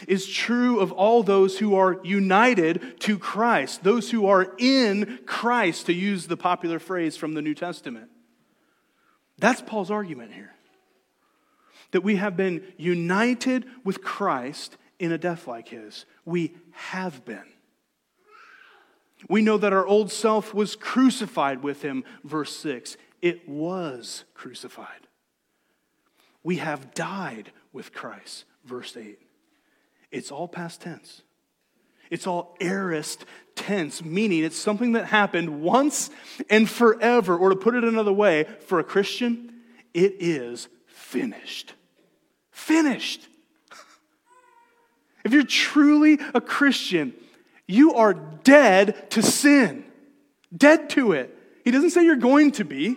is 0.06 0.28
true 0.28 0.80
of 0.80 0.92
all 0.92 1.22
those 1.22 1.58
who 1.60 1.74
are 1.74 1.98
united 2.04 3.00
to 3.00 3.18
Christ, 3.18 3.84
those 3.84 4.10
who 4.10 4.26
are 4.26 4.54
in 4.58 5.20
Christ, 5.24 5.86
to 5.86 5.94
use 5.94 6.26
the 6.26 6.36
popular 6.36 6.78
phrase 6.78 7.16
from 7.16 7.32
the 7.32 7.40
New 7.40 7.54
Testament. 7.54 8.10
That's 9.38 9.62
Paul's 9.62 9.90
argument 9.90 10.34
here. 10.34 10.52
That 11.92 12.02
we 12.02 12.16
have 12.16 12.36
been 12.36 12.64
united 12.76 13.64
with 13.82 14.02
Christ 14.02 14.76
in 14.98 15.10
a 15.10 15.16
death 15.16 15.48
like 15.48 15.68
his. 15.68 16.04
We 16.26 16.54
have 16.72 17.24
been. 17.24 17.46
We 19.28 19.42
know 19.42 19.58
that 19.58 19.72
our 19.72 19.86
old 19.86 20.10
self 20.10 20.54
was 20.54 20.76
crucified 20.76 21.62
with 21.62 21.82
him, 21.82 22.04
verse 22.24 22.56
6. 22.56 22.96
It 23.20 23.48
was 23.48 24.24
crucified. 24.34 25.06
We 26.42 26.56
have 26.56 26.94
died 26.94 27.52
with 27.72 27.92
Christ, 27.92 28.44
verse 28.64 28.96
8. 28.96 29.18
It's 30.10 30.30
all 30.30 30.48
past 30.48 30.80
tense. 30.80 31.22
It's 32.10 32.26
all 32.26 32.56
aorist 32.60 33.24
tense, 33.54 34.02
meaning 34.02 34.42
it's 34.42 34.56
something 34.56 34.92
that 34.92 35.06
happened 35.06 35.62
once 35.62 36.10
and 36.48 36.68
forever. 36.68 37.36
Or 37.36 37.50
to 37.50 37.56
put 37.56 37.76
it 37.76 37.84
another 37.84 38.12
way, 38.12 38.46
for 38.66 38.80
a 38.80 38.84
Christian, 38.84 39.52
it 39.94 40.16
is 40.18 40.68
finished. 40.86 41.74
Finished. 42.50 43.26
If 45.22 45.34
you're 45.34 45.42
truly 45.44 46.18
a 46.32 46.40
Christian, 46.40 47.12
you 47.70 47.94
are 47.94 48.14
dead 48.14 49.10
to 49.10 49.22
sin, 49.22 49.84
dead 50.54 50.90
to 50.90 51.12
it. 51.12 51.36
He 51.64 51.70
doesn't 51.70 51.90
say 51.90 52.04
you're 52.04 52.16
going 52.16 52.52
to 52.52 52.64
be, 52.64 52.96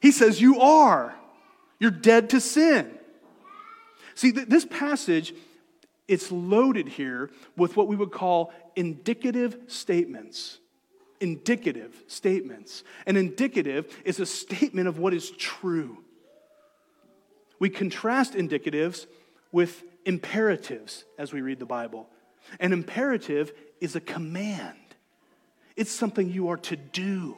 he 0.00 0.12
says 0.12 0.40
you 0.40 0.60
are. 0.60 1.14
You're 1.80 1.90
dead 1.90 2.30
to 2.30 2.40
sin. 2.40 2.90
See, 4.14 4.32
th- 4.32 4.48
this 4.48 4.64
passage, 4.64 5.34
it's 6.06 6.30
loaded 6.30 6.88
here 6.88 7.30
with 7.56 7.76
what 7.76 7.88
we 7.88 7.96
would 7.96 8.12
call 8.12 8.52
indicative 8.76 9.58
statements. 9.66 10.58
Indicative 11.20 11.94
statements. 12.06 12.84
An 13.06 13.16
indicative 13.16 13.94
is 14.04 14.20
a 14.20 14.26
statement 14.26 14.88
of 14.88 14.98
what 14.98 15.14
is 15.14 15.30
true. 15.30 15.98
We 17.58 17.70
contrast 17.70 18.34
indicatives 18.34 19.06
with 19.52 19.82
imperatives 20.04 21.04
as 21.18 21.32
we 21.32 21.40
read 21.40 21.58
the 21.58 21.66
Bible. 21.66 22.08
An 22.60 22.72
imperative 22.72 23.52
is 23.84 23.94
a 23.94 24.00
command, 24.00 24.78
it's 25.76 25.92
something 25.92 26.30
you 26.30 26.48
are 26.48 26.56
to 26.56 26.74
do. 26.74 27.36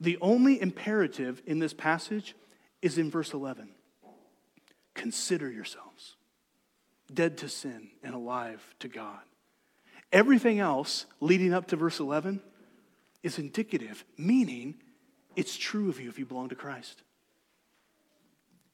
The 0.00 0.16
only 0.22 0.60
imperative 0.60 1.42
in 1.46 1.58
this 1.58 1.74
passage 1.74 2.34
is 2.80 2.96
in 2.98 3.10
verse 3.10 3.32
11 3.34 3.68
Consider 4.94 5.50
yourselves 5.50 6.16
dead 7.12 7.36
to 7.38 7.48
sin 7.48 7.90
and 8.02 8.14
alive 8.14 8.74
to 8.80 8.88
God. 8.88 9.20
Everything 10.12 10.60
else 10.60 11.04
leading 11.20 11.52
up 11.52 11.66
to 11.68 11.76
verse 11.76 12.00
11 12.00 12.40
is 13.22 13.38
indicative, 13.38 14.02
meaning 14.16 14.76
it's 15.34 15.58
true 15.58 15.90
of 15.90 16.00
you 16.00 16.08
if 16.08 16.18
you 16.18 16.24
belong 16.24 16.48
to 16.48 16.54
Christ. 16.54 17.02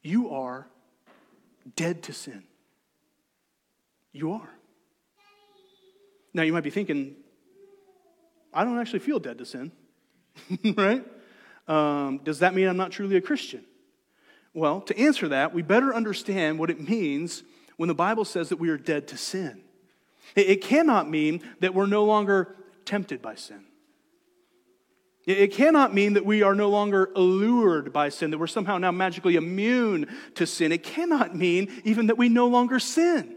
You 0.02 0.30
are 0.30 0.68
dead 1.74 2.04
to 2.04 2.12
sin. 2.12 2.44
You 4.12 4.32
are. 4.32 4.50
Now, 6.34 6.42
you 6.42 6.52
might 6.52 6.64
be 6.64 6.70
thinking, 6.70 7.16
I 8.52 8.64
don't 8.64 8.78
actually 8.78 9.00
feel 9.00 9.18
dead 9.18 9.38
to 9.38 9.44
sin, 9.44 9.72
right? 10.76 11.04
Um, 11.68 12.20
does 12.24 12.40
that 12.40 12.54
mean 12.54 12.68
I'm 12.68 12.76
not 12.76 12.90
truly 12.90 13.16
a 13.16 13.20
Christian? 13.20 13.64
Well, 14.54 14.82
to 14.82 14.98
answer 14.98 15.28
that, 15.28 15.54
we 15.54 15.62
better 15.62 15.94
understand 15.94 16.58
what 16.58 16.70
it 16.70 16.88
means 16.88 17.42
when 17.76 17.88
the 17.88 17.94
Bible 17.94 18.24
says 18.24 18.50
that 18.50 18.58
we 18.58 18.68
are 18.68 18.76
dead 18.76 19.08
to 19.08 19.16
sin. 19.16 19.62
It, 20.34 20.62
cannot 20.62 21.10
mean 21.10 21.42
that 21.60 21.74
we're 21.74 21.86
no 21.86 22.04
longer 22.04 22.56
tempted 22.84 23.20
by 23.20 23.34
sin. 23.34 23.64
It 25.24 25.52
cannot 25.52 25.94
mean 25.94 26.14
that 26.14 26.24
we 26.24 26.42
are 26.42 26.54
no 26.54 26.68
longer 26.68 27.10
allured 27.14 27.92
by 27.92 28.08
sin, 28.08 28.30
that 28.30 28.38
we're 28.38 28.46
somehow 28.46 28.78
now 28.78 28.90
magically 28.90 29.36
immune 29.36 30.08
to 30.34 30.46
sin. 30.46 30.72
It 30.72 30.82
cannot 30.82 31.36
mean 31.36 31.70
even 31.84 32.06
that 32.08 32.18
we 32.18 32.28
no 32.28 32.48
longer 32.48 32.78
sin. 32.78 33.36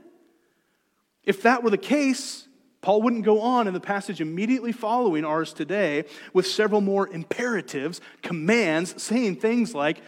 If 1.24 1.44
that 1.44 1.64
were 1.64 1.70
the 1.70 1.78
case, 1.78 2.48
Paul 2.86 3.01
wouldn't 3.01 3.25
go 3.25 3.42
on 3.42 3.68
in 3.68 3.74
the 3.74 3.80
passage 3.80 4.22
immediately 4.22 4.72
following 4.72 5.25
ours 5.25 5.54
today 5.54 6.06
with 6.34 6.46
several 6.46 6.82
more 6.82 7.08
imperatives, 7.08 8.00
commands, 8.22 9.01
saying 9.01 9.38
things 9.38 9.74
like, 9.74 10.04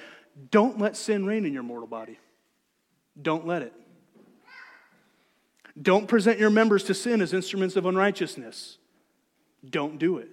Don't 0.51 0.77
let 0.77 0.96
sin 0.96 1.25
reign 1.25 1.43
in 1.43 1.53
your 1.53 1.63
mortal 1.63 1.88
body. 1.88 2.19
Don't 3.19 3.48
let 3.48 3.63
it. 3.63 3.74
Don't 5.81 6.07
present 6.07 6.38
your 6.38 6.51
members 6.51 6.84
to 6.84 6.93
sin 6.93 7.19
as 7.19 7.34
instruments 7.34 7.77
of 7.77 7.88
unrighteousness. 7.88 8.77
Don't 9.67 9.98
do 9.98 10.19
it. 10.19 10.29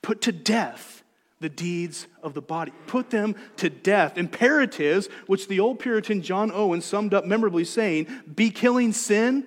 Put 0.00 0.22
to 0.22 0.32
death 0.32 1.02
the 1.40 1.50
deeds 1.50 2.06
of 2.22 2.32
the 2.32 2.40
body. 2.40 2.72
Put 2.86 3.10
them 3.10 3.36
to 3.58 3.68
death. 3.68 4.16
Imperatives, 4.16 5.10
which 5.26 5.46
the 5.46 5.60
old 5.60 5.78
Puritan 5.78 6.22
John 6.22 6.50
Owen 6.50 6.80
summed 6.80 7.12
up 7.12 7.26
memorably 7.26 7.66
saying, 7.66 8.06
be 8.34 8.48
killing 8.48 8.94
sin 8.94 9.46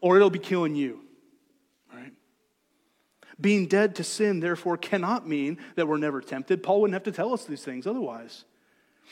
or 0.00 0.16
it'll 0.16 0.30
be 0.30 0.38
killing 0.38 0.74
you. 0.74 1.00
Right? 1.92 2.12
Being 3.40 3.66
dead 3.66 3.96
to 3.96 4.04
sin, 4.04 4.40
therefore, 4.40 4.76
cannot 4.76 5.26
mean 5.26 5.58
that 5.76 5.88
we're 5.88 5.98
never 5.98 6.20
tempted. 6.20 6.62
Paul 6.62 6.82
wouldn't 6.82 6.94
have 6.94 7.04
to 7.04 7.12
tell 7.12 7.32
us 7.32 7.44
these 7.44 7.64
things 7.64 7.86
otherwise. 7.86 8.44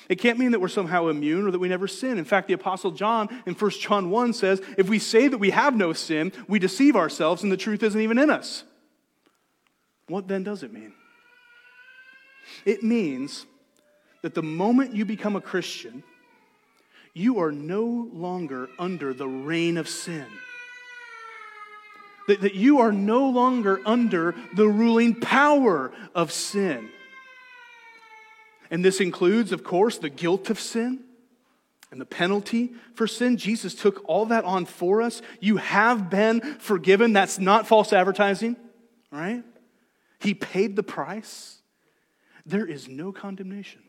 It 0.08 0.16
can't 0.16 0.38
mean 0.38 0.52
that 0.52 0.60
we're 0.60 0.68
somehow 0.68 1.08
immune 1.08 1.46
or 1.46 1.50
that 1.50 1.58
we 1.58 1.68
never 1.68 1.88
sin. 1.88 2.18
In 2.18 2.24
fact, 2.24 2.48
the 2.48 2.54
Apostle 2.54 2.90
John 2.90 3.28
in 3.46 3.54
1 3.54 3.70
John 3.72 4.10
1 4.10 4.32
says, 4.32 4.60
if 4.76 4.88
we 4.88 4.98
say 4.98 5.28
that 5.28 5.38
we 5.38 5.50
have 5.50 5.74
no 5.74 5.92
sin, 5.92 6.32
we 6.48 6.58
deceive 6.58 6.96
ourselves 6.96 7.42
and 7.42 7.50
the 7.50 7.56
truth 7.56 7.82
isn't 7.82 8.00
even 8.00 8.18
in 8.18 8.30
us. 8.30 8.64
What 10.08 10.28
then 10.28 10.42
does 10.42 10.62
it 10.62 10.72
mean? 10.72 10.92
It 12.64 12.82
means 12.82 13.46
that 14.22 14.34
the 14.34 14.42
moment 14.42 14.94
you 14.94 15.04
become 15.04 15.34
a 15.34 15.40
Christian, 15.40 16.04
you 17.12 17.40
are 17.40 17.50
no 17.50 18.08
longer 18.12 18.68
under 18.78 19.14
the 19.14 19.26
reign 19.26 19.78
of 19.78 19.88
sin. 19.88 20.26
That, 22.28 22.40
that 22.40 22.54
you 22.54 22.80
are 22.80 22.92
no 22.92 23.28
longer 23.28 23.80
under 23.86 24.34
the 24.54 24.68
ruling 24.68 25.20
power 25.20 25.92
of 26.14 26.32
sin. 26.32 26.88
And 28.70 28.84
this 28.84 29.00
includes, 29.00 29.52
of 29.52 29.62
course, 29.62 29.98
the 29.98 30.10
guilt 30.10 30.50
of 30.50 30.58
sin 30.58 31.04
and 31.90 32.00
the 32.00 32.06
penalty 32.06 32.74
for 32.94 33.06
sin. 33.06 33.36
Jesus 33.36 33.74
took 33.74 34.02
all 34.08 34.26
that 34.26 34.44
on 34.44 34.64
for 34.64 35.02
us. 35.02 35.22
You 35.40 35.58
have 35.58 36.10
been 36.10 36.40
forgiven. 36.58 37.12
That's 37.12 37.38
not 37.38 37.66
false 37.66 37.92
advertising, 37.92 38.56
right? 39.10 39.44
He 40.18 40.34
paid 40.34 40.76
the 40.76 40.82
price. 40.82 41.62
There 42.44 42.66
is 42.66 42.88
no 42.88 43.12
condemnation. 43.12 43.82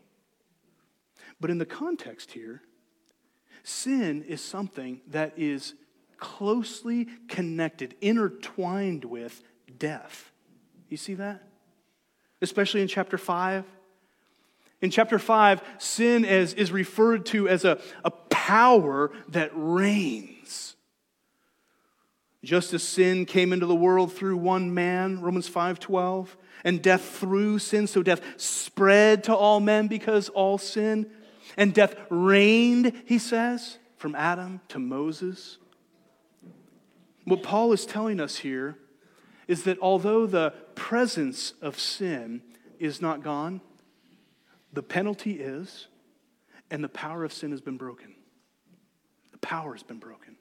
But 1.39 1.49
in 1.49 1.57
the 1.57 1.65
context 1.65 2.31
here, 2.31 2.61
sin 3.63 4.23
is 4.23 4.41
something 4.41 5.01
that 5.07 5.33
is 5.37 5.73
closely 6.17 7.07
connected, 7.27 7.95
intertwined 8.01 9.05
with 9.05 9.41
death. 9.77 10.31
You 10.89 10.97
see 10.97 11.15
that? 11.15 11.43
Especially 12.41 12.81
in 12.81 12.87
chapter 12.87 13.17
5 13.17 13.65
in 14.81 14.91
chapter 14.91 15.17
5, 15.17 15.61
sin 15.79 16.23
is, 16.23 16.53
is 16.53 16.71
referred 16.71 17.25
to 17.27 17.49
as 17.49 17.65
a, 17.65 17.79
a 18.05 18.11
power 18.11 19.11
that 19.29 19.49
reigns. 19.53 20.75
Just 22.43 22.73
as 22.73 22.83
sin 22.83 23.25
came 23.25 23.51
into 23.51 23.65
the 23.65 23.75
world 23.75 24.13
through 24.13 24.37
one 24.37 24.73
man, 24.73 25.19
Romans 25.19 25.49
5:12, 25.49 26.27
and 26.63 26.81
death 26.81 27.03
through 27.17 27.59
sin, 27.59 27.87
so 27.87 28.03
death 28.03 28.21
spread 28.37 29.23
to 29.23 29.35
all 29.35 29.59
men 29.59 29.87
because 29.87 30.29
all 30.29 30.59
sin, 30.59 31.09
and 31.57 31.73
death 31.73 31.95
reigned, 32.09 32.93
he 33.05 33.17
says, 33.17 33.79
from 33.97 34.13
Adam 34.13 34.61
to 34.69 34.77
Moses. 34.77 35.57
What 37.27 37.43
Paul 37.43 37.73
is 37.73 37.85
telling 37.85 38.21
us 38.21 38.37
here 38.37 38.77
is 39.49 39.63
that 39.63 39.77
although 39.79 40.25
the 40.25 40.53
presence 40.75 41.53
of 41.61 41.77
sin 41.77 42.41
is 42.79 43.01
not 43.01 43.21
gone, 43.21 43.59
the 44.71 44.81
penalty 44.81 45.33
is, 45.33 45.87
and 46.71 46.81
the 46.81 46.87
power 46.87 47.25
of 47.25 47.33
sin 47.33 47.51
has 47.51 47.59
been 47.59 47.75
broken. 47.75 48.15
The 49.33 49.39
power 49.39 49.73
has 49.73 49.83
been 49.83 49.99
broken. 49.99 50.37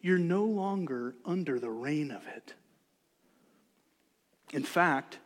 You're 0.00 0.16
no 0.16 0.44
longer 0.44 1.16
under 1.24 1.58
the 1.58 1.70
reign 1.70 2.12
of 2.12 2.24
it. 2.28 2.54
In 4.52 4.62
fact, 4.62 5.18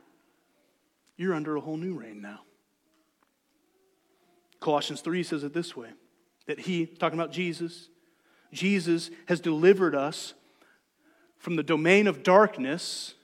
you're 1.18 1.34
under 1.34 1.56
a 1.56 1.60
whole 1.60 1.76
new 1.76 1.92
reign 1.92 2.22
now. 2.22 2.40
Colossians 4.60 5.02
3 5.02 5.22
says 5.24 5.44
it 5.44 5.52
this 5.52 5.76
way 5.76 5.90
that 6.46 6.60
he, 6.60 6.86
talking 6.86 7.18
about 7.18 7.32
Jesus, 7.32 7.90
Jesus 8.50 9.10
has 9.26 9.40
delivered 9.40 9.94
us 9.94 10.32
from 11.38 11.56
the 11.56 11.62
domain 11.62 12.06
of 12.06 12.22
darkness, 12.22 13.14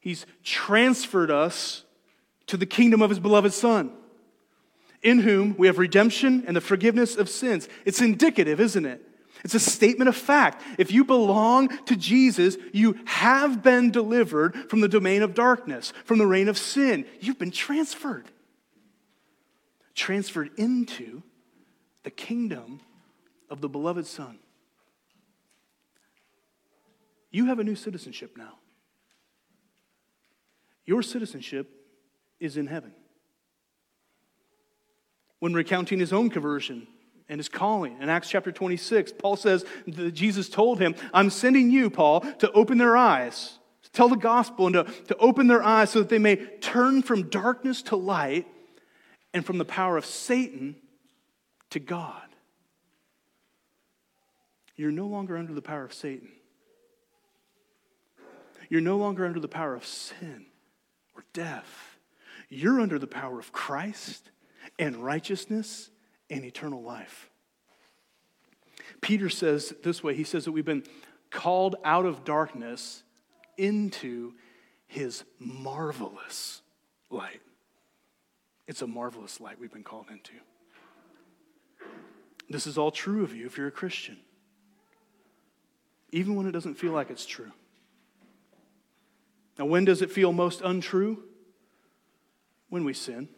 he's 0.00 0.26
transferred 0.42 1.30
us 1.30 1.84
to 2.46 2.56
the 2.56 2.66
kingdom 2.66 3.00
of 3.00 3.10
his 3.10 3.20
beloved 3.20 3.52
Son, 3.52 3.90
in 5.02 5.20
whom 5.20 5.56
we 5.56 5.66
have 5.66 5.78
redemption 5.78 6.44
and 6.46 6.56
the 6.56 6.60
forgiveness 6.60 7.16
of 7.16 7.28
sins. 7.28 7.68
It's 7.84 8.00
indicative, 8.00 8.60
isn't 8.60 8.84
it? 8.84 9.02
It's 9.44 9.54
a 9.54 9.60
statement 9.60 10.08
of 10.08 10.16
fact. 10.16 10.62
If 10.78 10.90
you 10.90 11.04
belong 11.04 11.68
to 11.86 11.96
Jesus, 11.96 12.56
you 12.72 12.98
have 13.04 13.62
been 13.62 13.90
delivered 13.90 14.70
from 14.70 14.80
the 14.80 14.88
domain 14.88 15.22
of 15.22 15.34
darkness, 15.34 15.92
from 16.04 16.18
the 16.18 16.26
reign 16.26 16.48
of 16.48 16.56
sin. 16.56 17.04
You've 17.20 17.38
been 17.38 17.50
transferred. 17.50 18.26
Transferred 19.94 20.50
into 20.56 21.22
the 22.04 22.10
kingdom 22.10 22.80
of 23.50 23.60
the 23.60 23.68
beloved 23.68 24.06
Son. 24.06 24.38
You 27.34 27.46
have 27.46 27.58
a 27.58 27.64
new 27.64 27.74
citizenship 27.74 28.36
now. 28.36 28.60
Your 30.86 31.02
citizenship 31.02 31.68
is 32.38 32.56
in 32.56 32.68
heaven. 32.68 32.92
When 35.40 35.52
recounting 35.52 35.98
his 35.98 36.12
own 36.12 36.30
conversion 36.30 36.86
and 37.28 37.40
his 37.40 37.48
calling 37.48 38.00
in 38.00 38.08
Acts 38.08 38.30
chapter 38.30 38.52
26, 38.52 39.14
Paul 39.18 39.34
says 39.34 39.64
that 39.88 40.12
Jesus 40.12 40.48
told 40.48 40.78
him, 40.78 40.94
I'm 41.12 41.28
sending 41.28 41.72
you, 41.72 41.90
Paul, 41.90 42.20
to 42.20 42.52
open 42.52 42.78
their 42.78 42.96
eyes, 42.96 43.58
to 43.82 43.90
tell 43.90 44.08
the 44.08 44.14
gospel, 44.14 44.68
and 44.68 44.74
to, 44.74 44.84
to 44.84 45.16
open 45.16 45.48
their 45.48 45.64
eyes 45.64 45.90
so 45.90 45.98
that 45.98 46.10
they 46.10 46.20
may 46.20 46.36
turn 46.36 47.02
from 47.02 47.30
darkness 47.30 47.82
to 47.82 47.96
light 47.96 48.46
and 49.32 49.44
from 49.44 49.58
the 49.58 49.64
power 49.64 49.96
of 49.96 50.06
Satan 50.06 50.76
to 51.70 51.80
God. 51.80 52.28
You're 54.76 54.92
no 54.92 55.08
longer 55.08 55.36
under 55.36 55.52
the 55.52 55.62
power 55.62 55.82
of 55.82 55.92
Satan. 55.92 56.28
You're 58.68 58.80
no 58.80 58.96
longer 58.96 59.26
under 59.26 59.40
the 59.40 59.48
power 59.48 59.74
of 59.74 59.86
sin 59.86 60.46
or 61.14 61.24
death. 61.32 61.98
You're 62.48 62.80
under 62.80 62.98
the 62.98 63.06
power 63.06 63.38
of 63.38 63.52
Christ 63.52 64.30
and 64.78 64.96
righteousness 64.96 65.90
and 66.30 66.44
eternal 66.44 66.82
life. 66.82 67.30
Peter 69.00 69.28
says 69.28 69.74
this 69.82 70.02
way 70.02 70.14
he 70.14 70.24
says 70.24 70.44
that 70.44 70.52
we've 70.52 70.64
been 70.64 70.84
called 71.30 71.76
out 71.84 72.06
of 72.06 72.24
darkness 72.24 73.02
into 73.56 74.32
his 74.86 75.24
marvelous 75.38 76.62
light. 77.10 77.40
It's 78.66 78.82
a 78.82 78.86
marvelous 78.86 79.40
light 79.40 79.58
we've 79.60 79.72
been 79.72 79.82
called 79.82 80.06
into. 80.10 80.32
This 82.48 82.66
is 82.66 82.78
all 82.78 82.90
true 82.90 83.22
of 83.24 83.34
you 83.34 83.46
if 83.46 83.58
you're 83.58 83.68
a 83.68 83.72
Christian, 83.72 84.18
even 86.12 86.34
when 86.34 86.46
it 86.46 86.52
doesn't 86.52 86.74
feel 86.74 86.92
like 86.92 87.10
it's 87.10 87.26
true. 87.26 87.52
Now, 89.58 89.66
when 89.66 89.84
does 89.84 90.02
it 90.02 90.10
feel 90.10 90.32
most 90.32 90.60
untrue? 90.62 91.22
when 92.74 92.82
we 92.82 92.92
sin, 92.92 93.28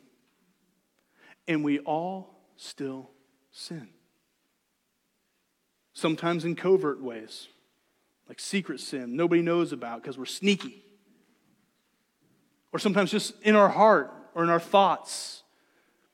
and 1.47 1.63
we 1.63 1.79
all 1.81 2.41
still 2.57 3.11
sin. 3.51 3.87
Sometimes 5.93 6.47
in 6.47 6.57
covert 6.57 7.03
ways, 7.03 7.49
like 8.31 8.41
secret 8.41 8.81
sin 8.81 9.15
nobody 9.15 9.43
knows 9.43 9.75
about 9.75 10.01
because 10.01 10.17
we're 10.17 10.25
sneaky. 10.25 10.83
Or 12.73 12.79
sometimes 12.79 13.11
just 13.11 13.35
in 13.43 13.55
our 13.57 13.69
heart 13.69 14.11
or 14.35 14.43
in 14.43 14.49
our 14.49 14.59
thoughts. 14.59 15.43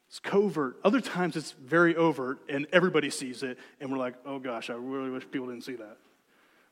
It's 0.08 0.18
covert. 0.18 0.80
Other 0.82 1.00
times 1.00 1.36
it's 1.36 1.52
very 1.52 1.94
overt 1.94 2.40
and 2.48 2.66
everybody 2.72 3.08
sees 3.08 3.44
it, 3.44 3.56
and 3.80 3.92
we're 3.92 3.98
like, 3.98 4.14
oh 4.26 4.40
gosh, 4.40 4.68
I 4.68 4.74
really 4.74 5.10
wish 5.10 5.30
people 5.30 5.46
didn't 5.46 5.62
see 5.62 5.76
that. 5.76 5.98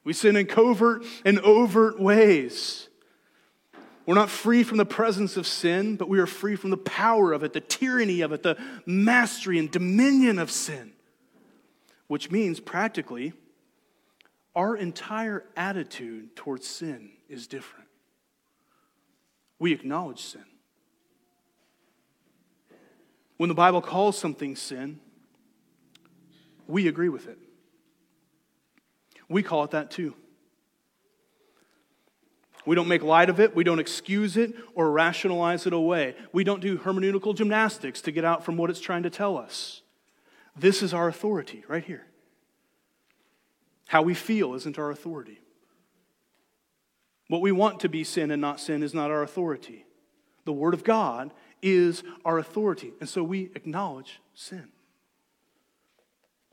We 0.03 0.15
sin 0.15 0.35
in 0.35 0.47
covert 0.47 1.05
and 1.25 1.39
overt 1.39 2.01
ways. 2.01 2.89
We're 4.07 4.15
not 4.15 4.31
free 4.31 4.63
from 4.63 4.79
the 4.79 4.87
presence 4.87 5.37
of 5.37 5.47
sin, 5.47 5.97
but 5.97 6.09
we 6.09 6.19
are 6.19 6.27
free 6.27 6.57
from 6.57 6.71
the 6.71 6.77
power 6.77 7.33
of 7.33 7.45
it, 7.45 7.53
the 7.53 7.61
tyranny 7.61 8.23
of 8.23 8.33
it, 8.33 8.43
the 8.43 8.57
mastery 8.87 9.59
and 9.59 9.71
dominion 9.71 10.39
of 10.39 10.51
sin. 10.51 10.93
Which 12.07 12.31
means, 12.31 12.59
practically, 12.59 13.35
our 14.57 14.77
entire 14.77 15.45
attitude 15.57 16.35
towards 16.35 16.67
sin 16.67 17.11
is 17.29 17.47
different. 17.47 17.87
We 19.59 19.73
acknowledge 19.73 20.21
sin. 20.21 20.45
When 23.37 23.49
the 23.49 23.55
Bible 23.55 23.81
calls 23.81 24.19
something 24.19 24.57
sin, 24.57 24.99
we 26.67 26.89
agree 26.89 27.09
with 27.09 27.29
it. 27.29 27.39
We 29.29 29.43
call 29.43 29.65
it 29.65 29.71
that 29.71 29.91
too. 29.91 30.15
We 32.71 32.77
don't 32.77 32.87
make 32.87 33.03
light 33.03 33.29
of 33.29 33.41
it. 33.41 33.57
We 33.57 33.65
don't 33.65 33.81
excuse 33.81 34.37
it 34.37 34.55
or 34.77 34.93
rationalize 34.93 35.67
it 35.67 35.73
away. 35.73 36.15
We 36.33 36.45
don't 36.45 36.61
do 36.61 36.79
hermeneutical 36.79 37.35
gymnastics 37.35 38.01
to 38.03 38.13
get 38.13 38.25
out 38.25 38.45
from 38.45 38.57
what 38.57 38.71
it's 38.71 38.79
trying 38.79 39.03
to 39.03 39.11
tell 39.11 39.37
us. 39.37 39.83
This 40.55 40.81
is 40.81 40.95
our 40.95 41.09
authority 41.09 41.65
right 41.67 41.83
here. 41.83 42.07
How 43.89 44.03
we 44.03 44.15
feel 44.15 44.55
isn't 44.55 44.79
our 44.79 44.93
authority. 44.93 45.41
What 47.27 47.41
we 47.41 47.51
want 47.51 47.81
to 47.81 47.89
be 47.89 48.05
sin 48.05 48.31
and 48.31 48.41
not 48.41 48.61
sin 48.61 48.85
is 48.85 48.95
not 48.95 49.11
our 49.11 49.25
authority. 49.25 49.85
The 50.45 50.53
Word 50.53 50.73
of 50.73 50.85
God 50.85 51.35
is 51.61 52.05
our 52.25 52.39
authority. 52.39 52.93
And 53.01 53.09
so 53.09 53.25
we 53.25 53.51
acknowledge 53.57 54.21
sin. 54.33 54.69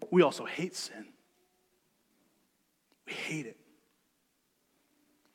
We 0.09 0.23
also 0.23 0.45
hate 0.45 0.75
sin. 0.75 1.09
We 3.05 3.13
hate 3.13 3.45
it. 3.45 3.57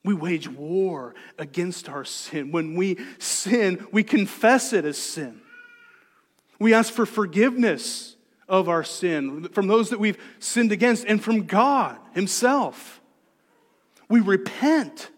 We 0.05 0.15
wage 0.15 0.49
war 0.49 1.15
against 1.38 1.88
our 1.88 2.05
sin. 2.05 2.51
When 2.51 2.75
we 2.75 2.99
sin, 3.19 3.87
we 3.93 4.03
confess 4.03 4.73
it 4.73 4.85
as 4.85 4.99
sin. 4.99 5.41
We 6.59 6.75
ask 6.75 6.93
for 6.93 7.07
forgiveness 7.07 8.17
of 8.49 8.69
our 8.69 8.85
sin 8.85 9.49
from 9.53 9.69
those 9.69 9.91
that 9.91 10.01
we've 10.01 10.19
sinned 10.38 10.73
against 10.73 11.05
and 11.07 11.23
from 11.23 11.47
God 11.47 11.99
Himself. 12.15 13.01
We 14.09 14.21
repent 14.21 15.11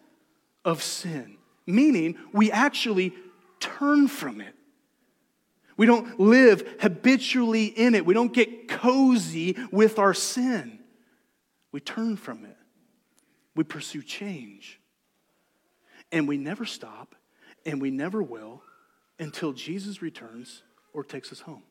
of 0.63 0.81
sin, 0.81 1.37
meaning 1.65 2.17
we 2.31 2.51
actually 2.51 3.13
turn 3.59 4.07
from 4.07 4.41
it. 4.41 4.53
We 5.77 5.85
don't 5.85 6.19
live 6.19 6.77
habitually 6.79 7.65
in 7.65 7.95
it. 7.95 8.05
We 8.05 8.13
don't 8.13 8.33
get 8.33 8.69
cozy 8.69 9.57
with 9.71 9.99
our 9.99 10.13
sin. 10.13 10.79
We 11.71 11.81
turn 11.81 12.15
from 12.15 12.45
it. 12.45 12.54
We 13.55 13.63
pursue 13.63 14.01
change. 14.01 14.79
And 16.11 16.27
we 16.27 16.37
never 16.37 16.65
stop, 16.65 17.15
and 17.65 17.81
we 17.81 17.89
never 17.89 18.21
will 18.21 18.61
until 19.19 19.53
Jesus 19.53 20.01
returns 20.01 20.63
or 20.93 21.03
takes 21.03 21.31
us 21.31 21.39
home. 21.39 21.63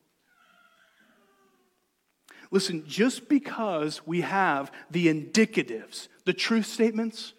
Listen, 2.51 2.83
just 2.87 3.27
because 3.27 4.05
we 4.05 4.21
have 4.21 4.71
the 4.91 5.07
indicatives, 5.07 6.07
the 6.25 6.33
truth 6.33 6.65
statements, 6.65 7.33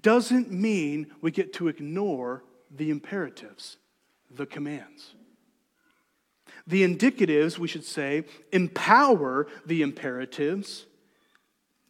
doesn't 0.00 0.50
mean 0.50 1.06
we 1.20 1.30
get 1.30 1.52
to 1.54 1.68
ignore 1.68 2.44
the 2.70 2.90
imperatives, 2.90 3.76
the 4.30 4.46
commands. 4.46 5.14
The 6.66 6.82
indicatives, 6.82 7.58
we 7.58 7.68
should 7.68 7.84
say, 7.84 8.24
empower 8.52 9.46
the 9.66 9.82
imperatives, 9.82 10.86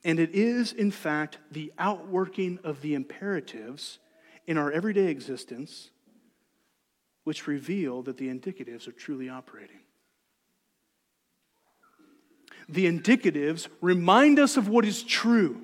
and 0.04 0.20
it 0.20 0.34
is, 0.34 0.72
in 0.72 0.90
fact, 0.90 1.38
the 1.50 1.72
outworking 1.78 2.58
of 2.62 2.82
the 2.82 2.94
imperatives 2.94 3.98
in 4.46 4.58
our 4.58 4.70
everyday 4.70 5.06
existence 5.06 5.90
which 7.24 7.46
reveal 7.46 8.02
that 8.02 8.18
the 8.18 8.28
indicatives 8.28 8.86
are 8.86 8.92
truly 8.92 9.30
operating. 9.30 9.80
The 12.68 12.86
indicatives 12.86 13.68
remind 13.80 14.38
us 14.38 14.58
of 14.58 14.68
what 14.68 14.84
is 14.84 15.02
true. 15.02 15.62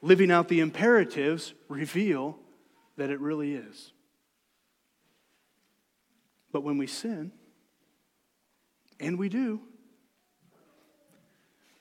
Living 0.00 0.30
out 0.30 0.48
the 0.48 0.60
imperatives 0.60 1.54
reveal 1.68 2.38
that 2.96 3.10
it 3.10 3.20
really 3.20 3.54
is. 3.54 3.92
But 6.52 6.62
when 6.62 6.78
we 6.78 6.86
sin, 6.86 7.32
and 9.00 9.18
we 9.18 9.28
do, 9.28 9.60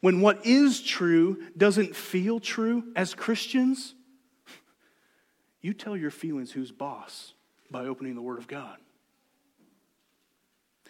when 0.01 0.21
what 0.21 0.45
is 0.45 0.81
true 0.81 1.43
doesn't 1.57 1.95
feel 1.95 2.39
true 2.39 2.83
as 2.95 3.13
Christians, 3.13 3.95
you 5.61 5.73
tell 5.73 5.97
your 5.97 6.11
feelings 6.11 6.51
who's 6.51 6.71
boss 6.71 7.33
by 7.71 7.85
opening 7.85 8.15
the 8.15 8.21
Word 8.21 8.37
of 8.37 8.47
God. 8.47 8.77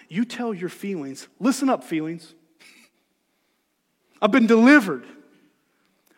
You 0.10 0.26
tell 0.26 0.54
your 0.54 0.70
feelings, 0.70 1.28
listen 1.40 1.70
up, 1.70 1.84
feelings. 1.84 2.34
I've 4.22 4.32
been 4.32 4.48
delivered 4.48 5.06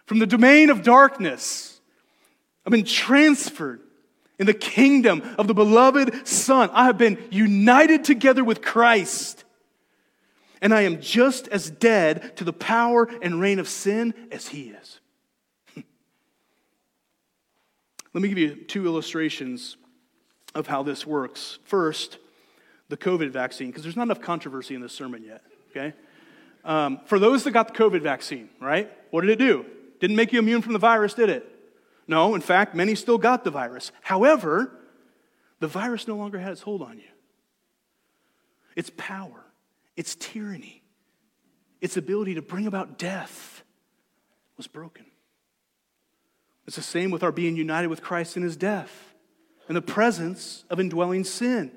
from 0.06 0.20
the 0.20 0.28
domain 0.28 0.70
of 0.70 0.84
darkness. 0.84 1.80
I've 2.66 2.72
been 2.72 2.86
transferred 2.86 3.82
in 4.38 4.46
the 4.46 4.54
kingdom 4.54 5.22
of 5.38 5.48
the 5.48 5.54
beloved 5.54 6.28
Son. 6.28 6.70
I 6.74 6.86
have 6.86 6.98
been 6.98 7.18
united 7.30 8.04
together 8.04 8.44
with 8.44 8.62
Christ. 8.62 9.44
And 10.62 10.74
I 10.74 10.82
am 10.82 11.02
just 11.02 11.48
as 11.48 11.70
dead 11.70 12.36
to 12.38 12.44
the 12.44 12.54
power 12.54 13.10
and 13.22 13.40
reign 13.40 13.60
of 13.60 13.70
sin 13.70 14.14
as 14.32 14.48
He 14.50 14.70
is. 14.70 15.00
Let 18.14 18.22
me 18.22 18.28
give 18.30 18.38
you 18.38 18.56
two 18.56 18.86
illustrations 18.86 19.78
of 20.56 20.68
how 20.68 20.84
this 20.84 21.06
works. 21.06 21.60
First, 21.64 22.18
the 22.90 22.98
COVID 22.98 23.30
vaccine, 23.30 23.68
because 23.68 23.84
there's 23.84 23.96
not 23.96 24.04
enough 24.04 24.22
controversy 24.22 24.76
in 24.76 24.82
this 24.82 24.94
sermon 24.94 25.24
yet, 25.24 25.44
okay? 25.70 25.94
Um, 26.66 27.00
for 27.06 27.20
those 27.20 27.44
that 27.44 27.52
got 27.52 27.74
the 27.74 27.74
COVID 27.74 28.02
vaccine, 28.02 28.50
right? 28.60 28.92
What 29.12 29.22
did 29.22 29.30
it 29.30 29.40
do? 29.40 29.66
Didn't 30.00 30.16
make 30.16 30.34
you 30.34 30.40
immune 30.40 30.62
from 30.62 30.74
the 30.74 30.80
virus, 30.80 31.14
did 31.14 31.30
it? 31.30 31.48
No, 32.08 32.34
in 32.36 32.42
fact, 32.42 32.74
many 32.74 32.96
still 32.96 33.18
got 33.18 33.44
the 33.44 33.52
virus. 33.52 33.92
However, 34.02 34.72
the 35.60 35.68
virus 35.68 36.08
no 36.08 36.16
longer 36.16 36.40
has 36.40 36.62
hold 36.62 36.82
on 36.82 36.98
you. 36.98 37.04
Its 38.76 38.92
power, 38.98 39.46
its 40.00 40.16
tyranny, 40.16 40.82
its 41.82 41.98
ability 41.98 42.36
to 42.36 42.42
bring 42.42 42.66
about 42.66 42.98
death 42.98 43.64
was 44.56 44.66
broken. 44.66 45.06
It's 46.66 46.78
the 46.78 46.82
same 46.82 47.12
with 47.12 47.22
our 47.22 47.34
being 47.34 47.58
united 47.58 47.88
with 47.88 48.02
Christ 48.02 48.38
in 48.38 48.44
his 48.44 48.56
death 48.56 49.14
and 49.68 49.76
the 49.76 49.82
presence 49.82 50.64
of 50.70 50.80
indwelling 50.80 51.26
sin. 51.26 51.74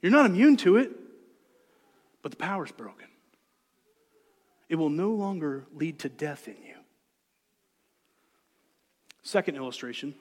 You're 0.00 0.10
not 0.10 0.24
immune 0.24 0.56
to 0.58 0.78
it, 0.78 0.90
but 2.22 2.30
the 2.30 2.38
power's 2.38 2.72
broken. 2.72 3.08
It 4.70 4.76
will 4.76 4.88
no 4.88 5.10
longer 5.10 5.66
lead 5.74 5.98
to 5.98 6.08
death 6.08 6.48
in 6.48 6.56
you. 6.66 6.76
Second 9.22 9.56
illustration, 9.56 10.14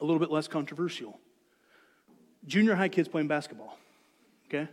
a 0.00 0.04
little 0.04 0.20
bit 0.20 0.30
less 0.30 0.46
controversial. 0.46 1.18
Junior 2.46 2.76
high 2.76 2.88
kids 2.88 3.08
playing 3.08 3.26
basketball. 3.26 3.76
Okay? 4.46 4.68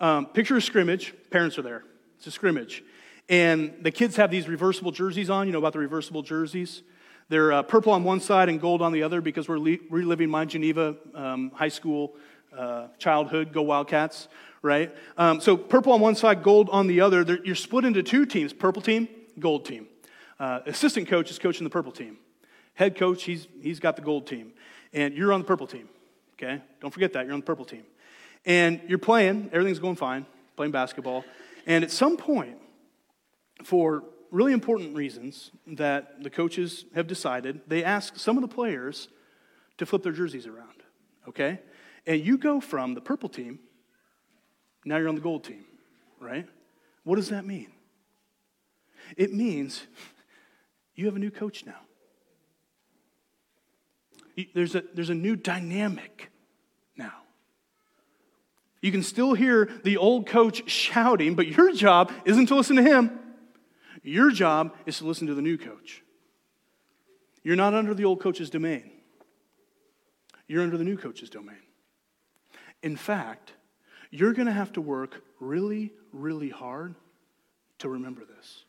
Um, 0.00 0.26
picture 0.26 0.56
a 0.56 0.62
scrimmage. 0.62 1.14
Parents 1.30 1.58
are 1.58 1.62
there. 1.62 1.84
It's 2.16 2.26
a 2.26 2.30
scrimmage. 2.30 2.82
And 3.28 3.74
the 3.82 3.90
kids 3.90 4.16
have 4.16 4.30
these 4.30 4.48
reversible 4.48 4.92
jerseys 4.92 5.30
on. 5.30 5.46
You 5.46 5.52
know 5.52 5.58
about 5.58 5.72
the 5.72 5.78
reversible 5.78 6.22
jerseys? 6.22 6.82
They're 7.28 7.52
uh, 7.52 7.62
purple 7.62 7.92
on 7.92 8.04
one 8.04 8.20
side 8.20 8.48
and 8.48 8.60
gold 8.60 8.82
on 8.82 8.92
the 8.92 9.02
other 9.02 9.20
because 9.20 9.48
we're 9.48 9.58
le- 9.58 9.78
reliving 9.88 10.28
my 10.28 10.44
Geneva 10.44 10.96
um, 11.14 11.50
high 11.54 11.68
school 11.68 12.16
uh, 12.56 12.88
childhood. 12.98 13.52
Go 13.52 13.62
Wildcats, 13.62 14.28
right? 14.62 14.94
Um, 15.16 15.40
so 15.40 15.56
purple 15.56 15.92
on 15.92 16.00
one 16.00 16.16
side, 16.16 16.42
gold 16.42 16.68
on 16.70 16.86
the 16.86 17.00
other. 17.00 17.24
They're, 17.24 17.42
you're 17.44 17.54
split 17.54 17.84
into 17.84 18.02
two 18.02 18.26
teams 18.26 18.52
purple 18.52 18.82
team, 18.82 19.08
gold 19.38 19.64
team. 19.64 19.86
Uh, 20.38 20.60
assistant 20.66 21.08
coach 21.08 21.30
is 21.30 21.38
coaching 21.38 21.64
the 21.64 21.70
purple 21.70 21.92
team. 21.92 22.18
Head 22.74 22.96
coach, 22.96 23.22
he's, 23.22 23.46
he's 23.62 23.80
got 23.80 23.96
the 23.96 24.02
gold 24.02 24.26
team. 24.26 24.52
And 24.92 25.14
you're 25.14 25.32
on 25.32 25.40
the 25.40 25.46
purple 25.46 25.66
team, 25.66 25.88
okay? 26.34 26.60
Don't 26.80 26.90
forget 26.90 27.12
that. 27.14 27.24
You're 27.24 27.34
on 27.34 27.40
the 27.40 27.46
purple 27.46 27.64
team. 27.64 27.84
And 28.44 28.80
you're 28.88 28.98
playing, 28.98 29.50
everything's 29.52 29.78
going 29.78 29.96
fine, 29.96 30.26
playing 30.56 30.72
basketball. 30.72 31.24
And 31.66 31.82
at 31.82 31.90
some 31.90 32.16
point, 32.16 32.58
for 33.64 34.04
really 34.30 34.52
important 34.52 34.94
reasons 34.96 35.50
that 35.66 36.22
the 36.22 36.30
coaches 36.30 36.84
have 36.94 37.06
decided, 37.06 37.60
they 37.66 37.84
ask 37.84 38.18
some 38.18 38.36
of 38.36 38.42
the 38.42 38.48
players 38.48 39.08
to 39.78 39.86
flip 39.86 40.02
their 40.02 40.12
jerseys 40.12 40.46
around, 40.46 40.82
okay? 41.28 41.60
And 42.06 42.20
you 42.20 42.36
go 42.36 42.60
from 42.60 42.94
the 42.94 43.00
purple 43.00 43.28
team, 43.28 43.60
now 44.84 44.98
you're 44.98 45.08
on 45.08 45.14
the 45.14 45.20
gold 45.20 45.44
team, 45.44 45.64
right? 46.20 46.46
What 47.04 47.16
does 47.16 47.30
that 47.30 47.46
mean? 47.46 47.72
It 49.16 49.32
means 49.32 49.86
you 50.94 51.06
have 51.06 51.16
a 51.16 51.18
new 51.18 51.30
coach 51.30 51.64
now. 51.64 51.80
There's 54.54 54.74
a, 54.74 54.82
there's 54.92 55.10
a 55.10 55.14
new 55.14 55.36
dynamic. 55.36 56.30
You 58.84 58.92
can 58.92 59.02
still 59.02 59.32
hear 59.32 59.70
the 59.82 59.96
old 59.96 60.26
coach 60.26 60.70
shouting, 60.70 61.36
but 61.36 61.46
your 61.46 61.72
job 61.72 62.12
isn't 62.26 62.48
to 62.48 62.54
listen 62.54 62.76
to 62.76 62.82
him. 62.82 63.18
Your 64.02 64.30
job 64.30 64.74
is 64.84 64.98
to 64.98 65.06
listen 65.06 65.26
to 65.28 65.34
the 65.34 65.40
new 65.40 65.56
coach. 65.56 66.02
You're 67.42 67.56
not 67.56 67.72
under 67.72 67.94
the 67.94 68.04
old 68.04 68.20
coach's 68.20 68.50
domain, 68.50 68.90
you're 70.46 70.62
under 70.62 70.76
the 70.76 70.84
new 70.84 70.98
coach's 70.98 71.30
domain. 71.30 71.62
In 72.82 72.94
fact, 72.94 73.54
you're 74.10 74.34
going 74.34 74.48
to 74.48 74.52
have 74.52 74.74
to 74.74 74.82
work 74.82 75.22
really, 75.40 75.94
really 76.12 76.50
hard 76.50 76.94
to 77.78 77.88
remember 77.88 78.26
this. 78.26 78.64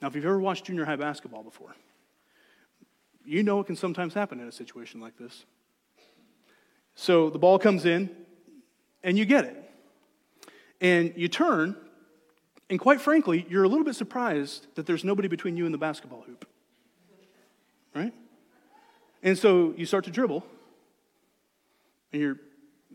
Now, 0.00 0.08
if 0.08 0.14
you've 0.14 0.24
ever 0.24 0.40
watched 0.40 0.64
junior 0.64 0.86
high 0.86 0.96
basketball 0.96 1.42
before, 1.42 1.76
you 3.22 3.42
know 3.42 3.60
it 3.60 3.66
can 3.66 3.76
sometimes 3.76 4.14
happen 4.14 4.40
in 4.40 4.48
a 4.48 4.52
situation 4.52 4.98
like 4.98 5.18
this. 5.18 5.44
So 7.00 7.30
the 7.30 7.38
ball 7.38 7.60
comes 7.60 7.84
in, 7.84 8.10
and 9.04 9.16
you 9.16 9.24
get 9.24 9.44
it. 9.44 9.70
And 10.80 11.12
you 11.14 11.28
turn, 11.28 11.76
and 12.68 12.80
quite 12.80 13.00
frankly, 13.00 13.46
you're 13.48 13.62
a 13.62 13.68
little 13.68 13.84
bit 13.84 13.94
surprised 13.94 14.66
that 14.74 14.84
there's 14.84 15.04
nobody 15.04 15.28
between 15.28 15.56
you 15.56 15.64
and 15.64 15.72
the 15.72 15.78
basketball 15.78 16.22
hoop. 16.22 16.44
Right? 17.94 18.12
And 19.22 19.38
so 19.38 19.74
you 19.76 19.86
start 19.86 20.06
to 20.06 20.10
dribble, 20.10 20.44
and 22.12 22.20
you're 22.20 22.40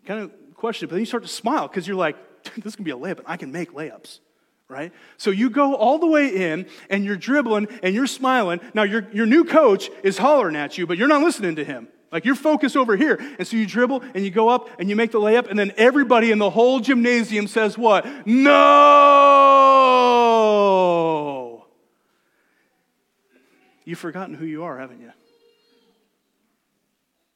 kind 0.06 0.20
of 0.20 0.32
questioning, 0.58 0.90
but 0.90 0.96
then 0.96 1.00
you 1.00 1.06
start 1.06 1.24
to 1.24 1.30
smile 1.30 1.70
because 1.70 1.88
you're 1.88 1.96
like, 1.96 2.18
this 2.58 2.76
can 2.76 2.84
be 2.84 2.92
a 2.92 2.98
layup, 2.98 3.20
and 3.20 3.28
I 3.28 3.38
can 3.38 3.54
make 3.54 3.72
layups. 3.72 4.20
Right? 4.68 4.92
So 5.16 5.32
you 5.32 5.50
go 5.50 5.76
all 5.76 5.98
the 5.98 6.08
way 6.08 6.28
in 6.52 6.66
and 6.90 7.06
you're 7.06 7.16
dribbling 7.16 7.68
and 7.84 7.96
you're 7.96 8.08
smiling. 8.08 8.60
Now, 8.74 8.84
your, 8.84 9.08
your 9.14 9.26
new 9.26 9.46
coach 9.46 9.90
is 10.04 10.18
hollering 10.18 10.58
at 10.58 10.78
you, 10.78 10.88
but 10.88 10.98
you're 10.98 11.08
not 11.08 11.22
listening 11.22 11.56
to 11.56 11.64
him. 11.64 11.88
Like 12.14 12.24
you're 12.26 12.36
focused 12.36 12.78
over 12.78 12.96
here. 12.96 13.20
And 13.40 13.48
so 13.48 13.58
you 13.58 13.66
dribble 13.66 14.04
and 14.14 14.24
you 14.24 14.30
go 14.30 14.48
up 14.48 14.70
and 14.80 14.88
you 14.88 14.96
make 14.96 15.12
the 15.12 15.20
layup, 15.20 15.50
and 15.50 15.58
then 15.58 15.74
everybody 15.78 16.30
in 16.30 16.38
the 16.38 16.52
whole 16.52 16.80
gymnasium 16.80 17.48
says, 17.48 17.76
What? 17.76 18.06
No! 18.28 18.54
You've 23.84 23.98
forgotten 24.00 24.36
who 24.36 24.46
you 24.46 24.64
are, 24.64 24.78
haven't 24.78 25.02
you? 25.02 25.12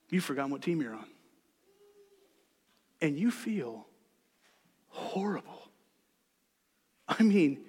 You've 0.10 0.24
forgotten 0.24 0.52
what 0.52 0.62
team 0.62 0.80
you're 0.82 0.94
on. 0.94 1.08
And 3.02 3.18
you 3.18 3.32
feel 3.32 3.88
horrible. 4.90 5.70
I 7.08 7.24
mean, 7.24 7.66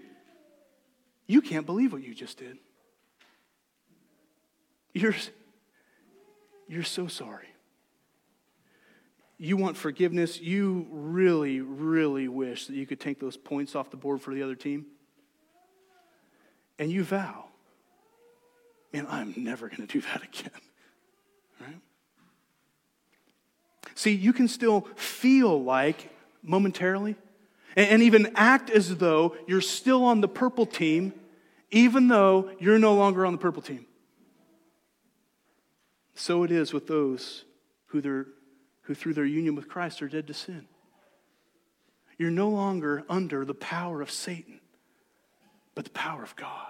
you 1.26 1.40
can't 1.40 1.64
believe 1.64 1.92
what 1.92 2.02
you 2.02 2.14
just 2.14 2.38
did. 2.38 2.58
You're, 4.92 5.14
you're 6.68 6.82
so 6.82 7.06
sorry. 7.06 7.48
You 9.38 9.56
want 9.56 9.76
forgiveness. 9.76 10.40
You 10.40 10.86
really, 10.90 11.60
really 11.60 12.28
wish 12.28 12.66
that 12.66 12.74
you 12.74 12.86
could 12.86 13.00
take 13.00 13.20
those 13.20 13.36
points 13.36 13.76
off 13.76 13.90
the 13.90 13.96
board 13.96 14.20
for 14.20 14.34
the 14.34 14.42
other 14.42 14.56
team. 14.56 14.86
And 16.78 16.90
you 16.90 17.04
vow, 17.04 17.46
man, 18.92 19.06
I'm 19.08 19.34
never 19.36 19.68
going 19.68 19.86
to 19.86 19.86
do 19.86 20.00
that 20.00 20.22
again. 20.22 20.50
Right? 21.60 21.80
See, 23.94 24.12
you 24.12 24.32
can 24.32 24.48
still 24.48 24.82
feel 24.96 25.62
like 25.62 26.10
momentarily 26.42 27.16
and 27.76 28.02
even 28.02 28.32
act 28.34 28.70
as 28.70 28.96
though 28.96 29.36
you're 29.46 29.60
still 29.60 30.04
on 30.04 30.20
the 30.20 30.28
purple 30.28 30.66
team, 30.66 31.12
even 31.70 32.08
though 32.08 32.50
you're 32.58 32.78
no 32.78 32.94
longer 32.94 33.24
on 33.24 33.32
the 33.32 33.38
purple 33.38 33.62
team. 33.62 33.86
So 36.18 36.42
it 36.42 36.50
is 36.50 36.72
with 36.72 36.88
those 36.88 37.44
who, 37.86 38.00
who, 38.82 38.94
through 38.94 39.14
their 39.14 39.24
union 39.24 39.54
with 39.54 39.68
Christ, 39.68 40.02
are 40.02 40.08
dead 40.08 40.26
to 40.26 40.34
sin. 40.34 40.66
You're 42.18 42.32
no 42.32 42.48
longer 42.48 43.04
under 43.08 43.44
the 43.44 43.54
power 43.54 44.02
of 44.02 44.10
Satan, 44.10 44.58
but 45.76 45.84
the 45.84 45.92
power 45.92 46.24
of 46.24 46.34
God. 46.34 46.66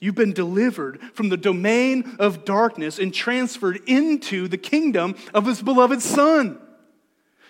You've 0.00 0.14
been 0.14 0.34
delivered 0.34 1.00
from 1.14 1.30
the 1.30 1.38
domain 1.38 2.16
of 2.18 2.44
darkness 2.44 2.98
and 2.98 3.12
transferred 3.12 3.80
into 3.86 4.48
the 4.48 4.58
kingdom 4.58 5.16
of 5.32 5.46
his 5.46 5.62
beloved 5.62 6.02
Son. 6.02 6.60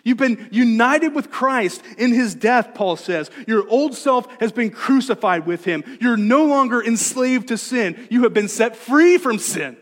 You've 0.04 0.18
been 0.18 0.48
united 0.52 1.16
with 1.16 1.32
Christ 1.32 1.82
in 1.98 2.12
his 2.12 2.36
death, 2.36 2.74
Paul 2.74 2.94
says. 2.94 3.28
Your 3.48 3.68
old 3.68 3.96
self 3.96 4.28
has 4.40 4.52
been 4.52 4.70
crucified 4.70 5.46
with 5.46 5.64
him. 5.64 5.82
You're 6.00 6.16
no 6.16 6.44
longer 6.44 6.80
enslaved 6.80 7.48
to 7.48 7.58
sin. 7.58 8.06
You 8.08 8.22
have 8.22 8.32
been 8.32 8.48
set 8.48 8.76
free 8.76 9.18
from 9.18 9.40
sin. 9.40 9.76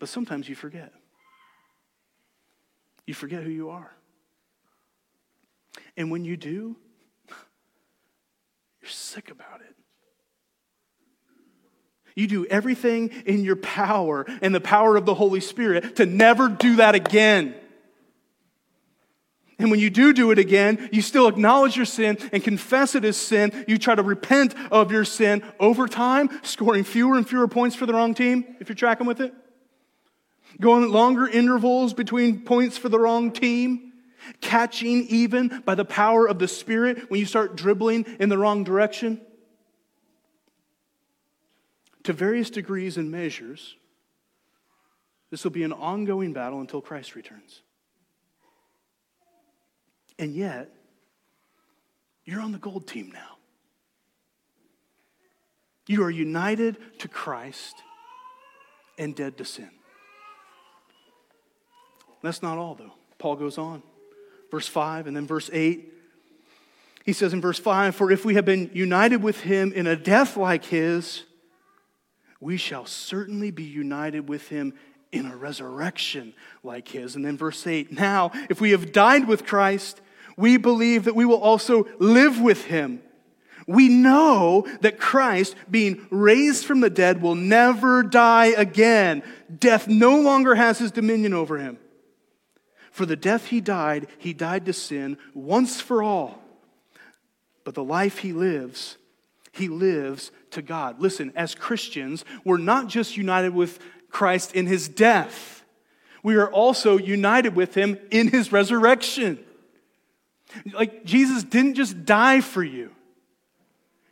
But 0.00 0.08
sometimes 0.08 0.48
you 0.48 0.56
forget. 0.56 0.92
You 3.06 3.14
forget 3.14 3.44
who 3.44 3.50
you 3.50 3.70
are. 3.70 3.92
And 5.96 6.10
when 6.10 6.24
you 6.24 6.36
do, 6.36 6.74
you're 8.80 8.90
sick 8.90 9.30
about 9.30 9.60
it. 9.60 9.76
You 12.16 12.26
do 12.26 12.46
everything 12.46 13.10
in 13.26 13.44
your 13.44 13.56
power 13.56 14.26
and 14.42 14.54
the 14.54 14.60
power 14.60 14.96
of 14.96 15.06
the 15.06 15.14
Holy 15.14 15.40
Spirit 15.40 15.96
to 15.96 16.06
never 16.06 16.48
do 16.48 16.76
that 16.76 16.94
again. 16.94 17.54
And 19.58 19.70
when 19.70 19.80
you 19.80 19.90
do 19.90 20.14
do 20.14 20.30
it 20.30 20.38
again, 20.38 20.88
you 20.90 21.02
still 21.02 21.28
acknowledge 21.28 21.76
your 21.76 21.84
sin 21.84 22.16
and 22.32 22.42
confess 22.42 22.94
it 22.94 23.04
as 23.04 23.18
sin. 23.18 23.66
You 23.68 23.76
try 23.76 23.94
to 23.94 24.02
repent 24.02 24.54
of 24.70 24.90
your 24.90 25.04
sin 25.04 25.42
over 25.60 25.86
time, 25.86 26.30
scoring 26.42 26.84
fewer 26.84 27.16
and 27.16 27.28
fewer 27.28 27.46
points 27.46 27.76
for 27.76 27.84
the 27.84 27.92
wrong 27.92 28.14
team, 28.14 28.56
if 28.60 28.70
you're 28.70 28.76
tracking 28.76 29.06
with 29.06 29.20
it 29.20 29.34
going 30.60 30.90
longer 30.90 31.26
intervals 31.26 31.94
between 31.94 32.44
points 32.44 32.76
for 32.76 32.88
the 32.88 32.98
wrong 32.98 33.32
team, 33.32 33.92
catching 34.40 35.06
even 35.08 35.62
by 35.64 35.74
the 35.74 35.84
power 35.84 36.28
of 36.28 36.38
the 36.38 36.48
Spirit 36.48 37.10
when 37.10 37.18
you 37.18 37.26
start 37.26 37.56
dribbling 37.56 38.04
in 38.20 38.28
the 38.28 38.38
wrong 38.38 38.62
direction. 38.64 39.20
To 42.04 42.12
various 42.12 42.50
degrees 42.50 42.96
and 42.96 43.10
measures, 43.10 43.76
this 45.30 45.44
will 45.44 45.50
be 45.50 45.64
an 45.64 45.72
ongoing 45.72 46.32
battle 46.32 46.60
until 46.60 46.80
Christ 46.80 47.14
returns. 47.14 47.62
And 50.18 50.34
yet, 50.34 50.70
you're 52.24 52.40
on 52.40 52.52
the 52.52 52.58
gold 52.58 52.86
team 52.86 53.10
now. 53.12 53.38
You 55.86 56.04
are 56.04 56.10
united 56.10 56.76
to 57.00 57.08
Christ 57.08 57.74
and 58.98 59.14
dead 59.14 59.38
to 59.38 59.44
sin. 59.44 59.70
That's 62.22 62.42
not 62.42 62.58
all, 62.58 62.74
though. 62.74 62.92
Paul 63.18 63.36
goes 63.36 63.58
on. 63.58 63.82
Verse 64.50 64.66
5 64.66 65.06
and 65.06 65.16
then 65.16 65.26
verse 65.26 65.48
8. 65.52 65.92
He 67.04 67.12
says 67.12 67.32
in 67.32 67.40
verse 67.40 67.58
5 67.58 67.94
For 67.94 68.10
if 68.10 68.24
we 68.24 68.34
have 68.34 68.44
been 68.44 68.70
united 68.72 69.22
with 69.22 69.40
him 69.40 69.72
in 69.72 69.86
a 69.86 69.96
death 69.96 70.36
like 70.36 70.64
his, 70.64 71.24
we 72.40 72.56
shall 72.56 72.86
certainly 72.86 73.50
be 73.50 73.64
united 73.64 74.28
with 74.28 74.48
him 74.48 74.74
in 75.12 75.26
a 75.26 75.36
resurrection 75.36 76.34
like 76.62 76.88
his. 76.88 77.16
And 77.16 77.24
then 77.24 77.36
verse 77.36 77.66
8 77.66 77.92
Now, 77.92 78.32
if 78.48 78.60
we 78.60 78.70
have 78.70 78.92
died 78.92 79.28
with 79.28 79.46
Christ, 79.46 80.00
we 80.36 80.56
believe 80.56 81.04
that 81.04 81.16
we 81.16 81.24
will 81.24 81.40
also 81.40 81.86
live 81.98 82.40
with 82.40 82.64
him. 82.64 83.02
We 83.66 83.88
know 83.88 84.66
that 84.80 84.98
Christ, 84.98 85.54
being 85.70 86.06
raised 86.10 86.64
from 86.64 86.80
the 86.80 86.90
dead, 86.90 87.22
will 87.22 87.34
never 87.34 88.02
die 88.02 88.46
again. 88.46 89.22
Death 89.58 89.86
no 89.86 90.20
longer 90.20 90.54
has 90.54 90.78
his 90.78 90.90
dominion 90.90 91.34
over 91.34 91.58
him. 91.58 91.78
For 92.90 93.06
the 93.06 93.16
death 93.16 93.46
he 93.46 93.60
died, 93.60 94.08
he 94.18 94.32
died 94.32 94.66
to 94.66 94.72
sin 94.72 95.16
once 95.34 95.80
for 95.80 96.02
all. 96.02 96.42
But 97.64 97.74
the 97.74 97.84
life 97.84 98.18
he 98.18 98.32
lives, 98.32 98.96
he 99.52 99.68
lives 99.68 100.32
to 100.50 100.62
God. 100.62 101.00
Listen, 101.00 101.32
as 101.36 101.54
Christians, 101.54 102.24
we're 102.44 102.56
not 102.56 102.88
just 102.88 103.16
united 103.16 103.54
with 103.54 103.78
Christ 104.10 104.54
in 104.54 104.66
his 104.66 104.88
death, 104.88 105.64
we 106.22 106.36
are 106.36 106.50
also 106.50 106.98
united 106.98 107.54
with 107.54 107.74
him 107.74 107.98
in 108.10 108.28
his 108.28 108.52
resurrection. 108.52 109.38
Like 110.72 111.04
Jesus 111.04 111.44
didn't 111.44 111.74
just 111.74 112.04
die 112.04 112.40
for 112.40 112.62
you, 112.62 112.90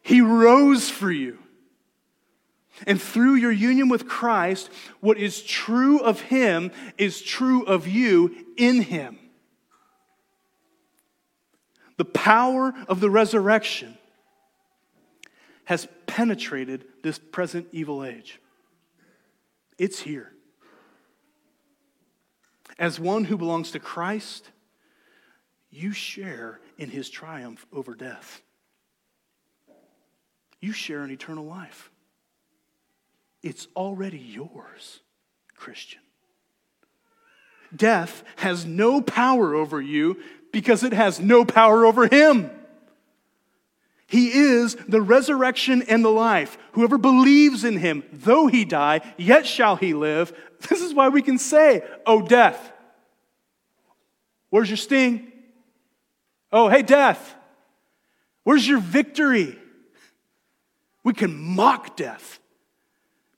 he 0.03 0.21
rose 0.21 0.89
for 0.89 1.11
you. 1.11 1.39
And 2.87 3.01
through 3.01 3.35
your 3.35 3.53
union 3.53 3.89
with 3.89 4.09
Christ, 4.09 4.71
what 5.01 5.19
is 5.19 5.43
true 5.43 5.99
of 5.99 6.21
Him 6.21 6.71
is 6.97 7.21
true 7.23 7.65
of 7.65 7.87
you 7.87 8.47
in 8.57 8.83
Him. 8.83 9.19
The 11.97 12.05
power 12.05 12.73
of 12.89 13.01
the 13.01 13.11
resurrection 13.11 13.99
has 15.65 15.89
penetrated 16.07 16.85
this 17.03 17.19
present 17.19 17.67
evil 17.73 18.05
age. 18.05 18.41
It's 19.77 20.01
here. 20.01 20.33
As 22.79 23.01
one 23.01 23.25
who 23.25 23.37
belongs 23.37 23.73
to 23.73 23.81
Christ, 23.81 24.51
you 25.71 25.93
share 25.93 26.61
in 26.79 26.91
his 26.91 27.11
triumph 27.11 27.67
over 27.73 27.95
death. 27.95 28.41
You 30.61 30.73
share 30.73 31.05
in 31.05 31.11
eternal 31.11 31.45
life. 31.45 31.91
It's 33.43 33.69
already 33.77 34.19
yours, 34.19 35.01
Christian. 35.55 36.01
Death 37.75 38.25
has 38.37 38.65
no 38.65 39.01
power 39.01 39.55
over 39.55 39.81
you 39.81 40.19
because 40.53 40.83
it 40.83 40.93
has 40.93 41.21
no 41.21 41.45
power 41.45 41.85
over 41.85 42.07
him. 42.07 42.51
He 44.07 44.33
is 44.33 44.75
the 44.75 45.03
resurrection 45.03 45.83
and 45.83 46.03
the 46.03 46.09
life. 46.09 46.57
Whoever 46.73 46.97
believes 46.97 47.63
in 47.63 47.77
him, 47.77 48.05
though 48.11 48.47
he 48.47 48.65
die, 48.65 49.03
yet 49.19 49.47
shall 49.47 49.77
he 49.77 49.95
live. 49.95 50.33
This 50.69 50.83
is 50.83 50.93
why 50.93 51.09
we 51.09 51.23
can 51.23 51.39
say, 51.39 51.85
Oh, 52.05 52.21
death, 52.21 52.73
where's 54.51 54.69
your 54.69 54.77
sting? 54.77 55.31
Oh, 56.51 56.69
hey, 56.69 56.83
death, 56.83 57.37
where's 58.43 58.67
your 58.67 58.81
victory? 58.81 59.57
We 61.05 61.13
can 61.13 61.39
mock 61.39 61.97
death 61.97 62.38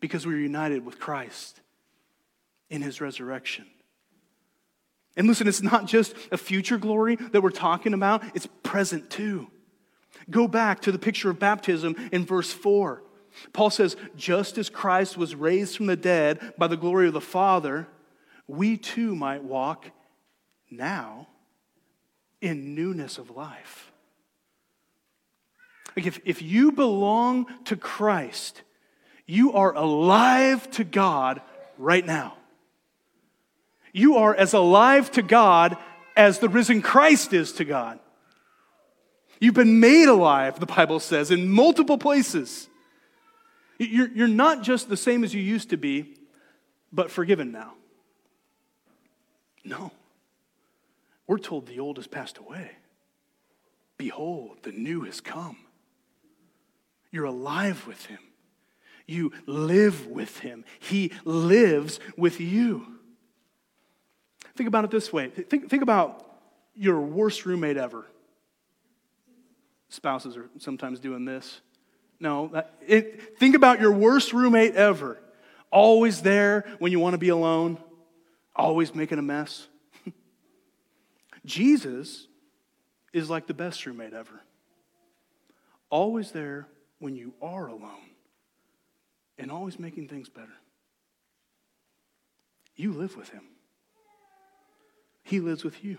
because 0.01 0.27
we're 0.27 0.39
united 0.39 0.85
with 0.85 0.99
Christ 0.99 1.61
in 2.69 2.83
his 2.83 3.01
resurrection. 3.01 3.67
And 5.17 5.27
listen, 5.27 5.49
it's 5.49 5.63
not 5.63 5.87
just 5.87 6.15
a 6.33 6.39
future 6.39 6.79
glory 6.79 7.17
that 7.17 7.43
we're 7.43 7.51
talking 7.51 7.95
about, 7.95 8.23
it's 8.35 8.49
present 8.63 9.11
too. 9.11 9.49
Go 10.31 10.49
back 10.49 10.81
to 10.83 10.93
the 10.93 10.99
picture 10.99 11.31
of 11.31 11.39
baptism 11.39 11.97
in 12.13 12.25
verse 12.25 12.53
4. 12.53 13.03
Paul 13.53 13.71
says, 13.71 13.97
just 14.17 14.59
as 14.59 14.69
Christ 14.69 15.17
was 15.17 15.35
raised 15.35 15.77
from 15.77 15.87
the 15.87 15.97
dead 15.97 16.55
by 16.59 16.67
the 16.67 16.77
glory 16.77 17.07
of 17.07 17.13
the 17.13 17.21
Father, 17.21 17.87
we 18.47 18.77
too 18.77 19.15
might 19.15 19.45
walk 19.45 19.87
now 20.71 21.29
in 22.41 22.75
newness 22.75 23.19
of 23.19 23.31
life. 23.31 23.93
Like 25.97 26.07
if, 26.07 26.21
if 26.25 26.43
you 26.43 26.73
belong 26.73 27.47
to 27.65 27.77
Christ, 27.77 28.63
you 29.31 29.53
are 29.53 29.73
alive 29.75 30.69
to 30.73 30.85
God 30.85 31.41
right 31.79 32.05
now. 32.05 32.35
You 33.93 34.17
are 34.17 34.35
as 34.35 34.55
alive 34.55 35.11
to 35.13 35.23
God 35.23 35.77
as 36.17 36.41
the 36.41 36.49
risen 36.49 36.83
Christ 36.83 37.33
is 37.33 37.53
to 37.53 37.65
God. 37.65 38.01
You've 39.41 39.55
been 39.55 39.79
made 39.81 40.09
alive, 40.09 40.59
the 40.59 40.67
Bible 40.67 41.01
says, 41.01 41.31
in 41.31 41.49
multiple 41.49 41.97
places. 41.97 42.69
You're, 43.79 44.09
you're 44.09 44.29
not 44.29 44.63
just 44.63 44.89
the 44.89 44.97
same 44.97 45.25
as 45.25 45.33
you 45.33 45.41
used 45.41 45.71
to 45.71 45.77
be, 45.77 46.17
but 46.93 47.11
forgiven 47.11 47.53
now. 47.53 47.75
No. 49.65 49.93
We're 51.27 51.39
told 51.39 51.67
the 51.67 51.79
old 51.79 51.99
has 51.99 52.07
passed 52.07 52.39
away. 52.39 52.73
Behold, 53.97 54.59
the 54.63 54.73
new 54.73 55.03
has 55.03 55.21
come. 55.21 55.57
You're 57.13 57.25
alive 57.27 57.87
with 57.87 58.07
him. 58.07 58.19
You 59.11 59.33
live 59.47 60.07
with 60.07 60.39
him. 60.39 60.65
He 60.79 61.11
lives 61.25 61.99
with 62.17 62.41
you. 62.41 62.87
Think 64.55 64.69
about 64.69 64.85
it 64.85 64.93
this 64.93 65.13
way 65.13 65.29
think, 65.29 65.69
think 65.69 65.83
about 65.83 66.25
your 66.77 67.01
worst 67.01 67.45
roommate 67.45 67.77
ever. 67.77 68.07
Spouses 69.89 70.37
are 70.37 70.49
sometimes 70.59 71.01
doing 71.01 71.25
this. 71.25 71.61
No, 72.21 72.49
that, 72.53 72.75
it, 72.87 73.39
think 73.39 73.57
about 73.57 73.81
your 73.81 73.91
worst 73.91 74.33
roommate 74.33 74.77
ever. 74.77 75.19
Always 75.73 76.23
there 76.23 76.65
when 76.79 76.93
you 76.93 77.01
want 77.01 77.15
to 77.15 77.19
be 77.19 77.31
alone, 77.31 77.79
always 78.55 78.95
making 78.95 79.19
a 79.19 79.23
mess. 79.23 79.67
Jesus 81.45 82.29
is 83.13 83.29
like 83.29 83.49
the 83.49 83.55
best 83.55 83.85
roommate 83.87 84.13
ever. 84.13 84.41
Always 85.89 86.31
there 86.31 86.69
when 87.01 87.17
you 87.17 87.35
are 87.43 87.67
alone 87.67 88.10
and 89.41 89.51
always 89.51 89.79
making 89.79 90.07
things 90.07 90.29
better. 90.29 90.53
You 92.77 92.93
live 92.93 93.17
with 93.17 93.31
him. 93.31 93.43
He 95.23 95.41
lives 95.41 95.65
with 95.65 95.85
you. 95.85 95.99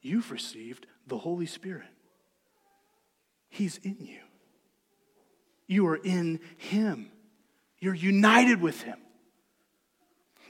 You've 0.00 0.30
received 0.30 0.86
the 1.06 1.18
Holy 1.18 1.46
Spirit. 1.46 1.88
He's 3.48 3.78
in 3.78 3.96
you. 4.00 4.20
You 5.66 5.86
are 5.86 5.96
in 5.96 6.40
Him. 6.56 7.10
You're 7.78 7.94
united 7.94 8.60
with 8.60 8.82
Him. 8.82 8.98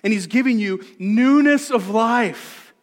And 0.02 0.12
He's 0.12 0.26
giving 0.26 0.58
you 0.58 0.84
newness 0.98 1.70
of 1.70 1.88
life. 1.88 2.73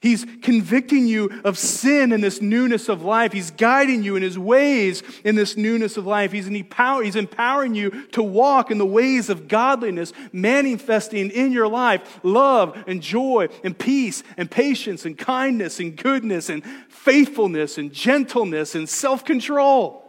He's 0.00 0.24
convicting 0.40 1.06
you 1.06 1.42
of 1.44 1.58
sin 1.58 2.12
in 2.12 2.22
this 2.22 2.40
newness 2.40 2.88
of 2.88 3.02
life. 3.02 3.32
He's 3.32 3.50
guiding 3.50 4.02
you 4.02 4.16
in 4.16 4.22
his 4.22 4.38
ways 4.38 5.02
in 5.24 5.34
this 5.34 5.58
newness 5.58 5.98
of 5.98 6.06
life. 6.06 6.32
He's, 6.32 6.48
empower, 6.48 7.02
he's 7.02 7.16
empowering 7.16 7.74
you 7.74 8.06
to 8.12 8.22
walk 8.22 8.70
in 8.70 8.78
the 8.78 8.86
ways 8.86 9.28
of 9.28 9.46
godliness, 9.46 10.14
manifesting 10.32 11.30
in 11.30 11.52
your 11.52 11.68
life 11.68 12.20
love 12.22 12.82
and 12.86 13.02
joy 13.02 13.48
and 13.62 13.78
peace 13.78 14.22
and 14.38 14.50
patience 14.50 15.04
and 15.04 15.18
kindness 15.18 15.80
and 15.80 15.94
goodness 15.96 16.48
and 16.48 16.64
faithfulness 16.88 17.76
and 17.76 17.92
gentleness 17.92 18.74
and 18.74 18.88
self 18.88 19.22
control. 19.22 20.06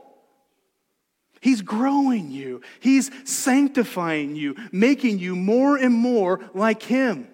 He's 1.41 1.61
growing 1.61 2.31
you, 2.31 2.61
He's 2.79 3.11
sanctifying 3.29 4.37
you, 4.37 4.55
making 4.71 5.19
you 5.19 5.35
more 5.35 5.75
and 5.75 5.93
more 5.93 6.39
like 6.53 6.81
Him. 6.81 7.27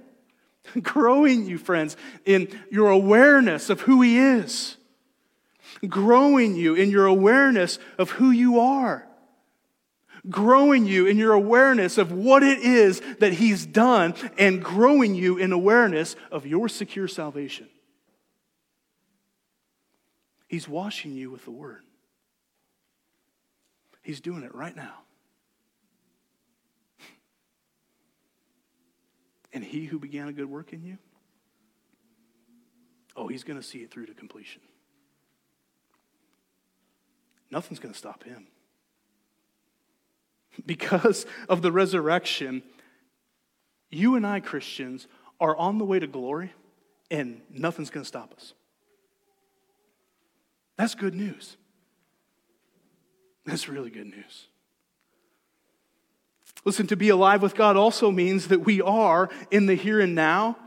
growing 0.82 1.46
you, 1.46 1.58
friends, 1.58 1.98
in 2.26 2.48
your 2.70 2.90
awareness 2.90 3.70
of 3.70 3.82
who 3.82 4.02
He 4.02 4.18
is, 4.18 4.78
growing 5.88 6.56
you 6.56 6.76
in 6.76 6.90
your 6.90 7.06
awareness 7.06 7.80
of 7.98 8.12
who 8.12 8.32
you 8.32 8.60
are, 8.60 9.08
growing 10.30 10.86
you 10.86 11.06
in 11.06 11.18
your 11.18 11.34
awareness 11.34 11.98
of 11.98 12.12
what 12.12 12.44
it 12.44 12.60
is 12.60 13.02
that 13.20 13.34
He's 13.34 13.66
done, 13.66 14.14
and 14.38 14.64
growing 14.64 15.16
you 15.16 15.38
in 15.38 15.52
awareness 15.52 16.16
of 16.32 16.46
your 16.46 16.70
secure 16.70 17.08
salvation. 17.08 17.68
He's 20.48 20.68
washing 20.68 21.14
you 21.14 21.30
with 21.30 21.44
the 21.46 21.52
Word. 21.52 21.84
He's 24.02 24.22
doing 24.22 24.44
it 24.44 24.56
right 24.56 24.76
now. 24.76 25.00
And 29.58 29.66
he 29.66 29.86
who 29.86 29.98
began 29.98 30.28
a 30.28 30.34
good 30.34 30.52
work 30.52 30.72
in 30.72 30.84
you, 30.84 31.00
oh, 33.16 33.28
he's 33.28 33.44
going 33.44 33.60
to 33.60 33.66
see 33.66 33.80
it 33.80 33.90
through 33.90 34.06
to 34.06 34.14
completion. 34.14 34.62
Nothing's 37.50 37.80
going 37.80 37.92
to 37.92 37.98
stop 37.98 38.24
him. 38.24 38.46
Because 40.68 41.26
of 41.50 41.64
the 41.64 41.72
resurrection, 41.72 42.62
you 43.90 44.14
and 44.14 44.28
I, 44.28 44.42
Christians, 44.42 45.08
are 45.40 45.58
on 45.58 45.80
the 45.80 45.86
way 45.86 45.98
to 45.98 46.06
glory, 46.06 46.54
and 47.10 47.42
nothing's 47.50 47.90
going 47.90 48.04
to 48.04 48.08
stop 48.08 48.34
us. 48.34 48.54
That's 50.76 50.94
good 50.94 51.16
news. 51.16 51.58
That's 53.44 53.68
really 53.68 53.90
good 53.90 54.06
news. 54.06 54.50
Listen, 56.66 56.88
to 56.88 56.98
be 56.98 57.10
alive 57.10 57.42
with 57.42 57.56
God 57.56 57.78
also 57.78 58.12
means 58.12 58.48
that 58.48 58.60
we 58.60 58.82
are 58.82 59.30
in 59.52 59.68
the 59.68 59.76
here 59.76 60.00
and 60.00 60.16
now 60.16 60.58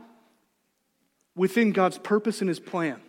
within 1.35 1.71
God's 1.71 1.97
purpose 1.97 2.41
and 2.41 2.47
His 2.47 2.59
plan. 2.59 3.01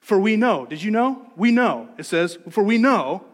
For 0.00 0.18
we 0.18 0.36
know, 0.36 0.66
did 0.66 0.82
you 0.82 0.90
know? 0.90 1.26
We 1.36 1.52
know. 1.52 1.88
It 1.98 2.04
says, 2.04 2.38
for 2.50 2.64
we 2.64 2.78
know 2.78 3.24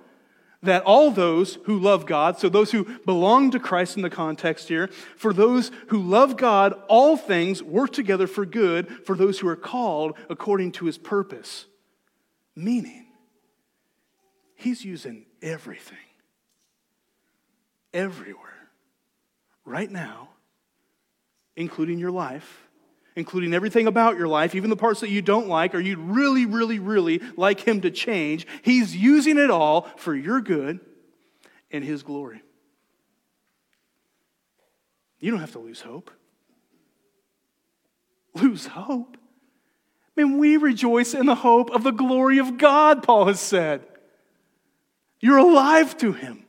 that 0.62 0.82
all 0.82 1.10
those 1.10 1.58
who 1.64 1.78
love 1.78 2.06
God, 2.06 2.38
so 2.38 2.48
those 2.48 2.72
who 2.72 2.98
belong 3.00 3.50
to 3.52 3.60
Christ 3.60 3.96
in 3.96 4.02
the 4.02 4.10
context 4.10 4.68
here, 4.68 4.88
for 5.16 5.32
those 5.32 5.70
who 5.88 6.02
love 6.02 6.36
God, 6.36 6.74
all 6.88 7.16
things 7.16 7.62
work 7.62 7.92
together 7.92 8.26
for 8.26 8.44
good 8.44 9.06
for 9.06 9.16
those 9.16 9.38
who 9.38 9.48
are 9.48 9.56
called 9.56 10.18
according 10.28 10.72
to 10.72 10.86
his 10.86 10.98
purpose. 10.98 11.66
Meaning, 12.54 13.06
he's 14.54 14.84
using 14.84 15.26
everything 15.40 15.98
everywhere, 17.96 18.68
right 19.64 19.90
now, 19.90 20.28
including 21.56 21.98
your 21.98 22.10
life, 22.10 22.68
including 23.16 23.54
everything 23.54 23.86
about 23.86 24.18
your 24.18 24.28
life, 24.28 24.54
even 24.54 24.68
the 24.68 24.76
parts 24.76 25.00
that 25.00 25.08
you 25.08 25.22
don't 25.22 25.48
like 25.48 25.74
or 25.74 25.80
you'd 25.80 25.98
really, 25.98 26.44
really, 26.44 26.78
really 26.78 27.22
like 27.36 27.60
Him 27.60 27.80
to 27.80 27.90
change. 27.90 28.46
He's 28.62 28.94
using 28.94 29.38
it 29.38 29.50
all 29.50 29.88
for 29.96 30.14
your 30.14 30.40
good 30.42 30.80
and 31.70 31.82
His 31.82 32.02
glory. 32.02 32.42
You 35.18 35.30
don't 35.30 35.40
have 35.40 35.52
to 35.52 35.58
lose 35.58 35.80
hope. 35.80 36.10
Lose 38.34 38.66
hope? 38.66 39.16
I 40.16 40.22
mean, 40.22 40.38
we 40.38 40.58
rejoice 40.58 41.14
in 41.14 41.24
the 41.24 41.34
hope 41.34 41.70
of 41.70 41.82
the 41.82 41.90
glory 41.90 42.38
of 42.38 42.58
God, 42.58 43.02
Paul 43.02 43.26
has 43.26 43.40
said. 43.40 43.82
You're 45.20 45.38
alive 45.38 45.96
to 45.98 46.12
Him. 46.12 46.45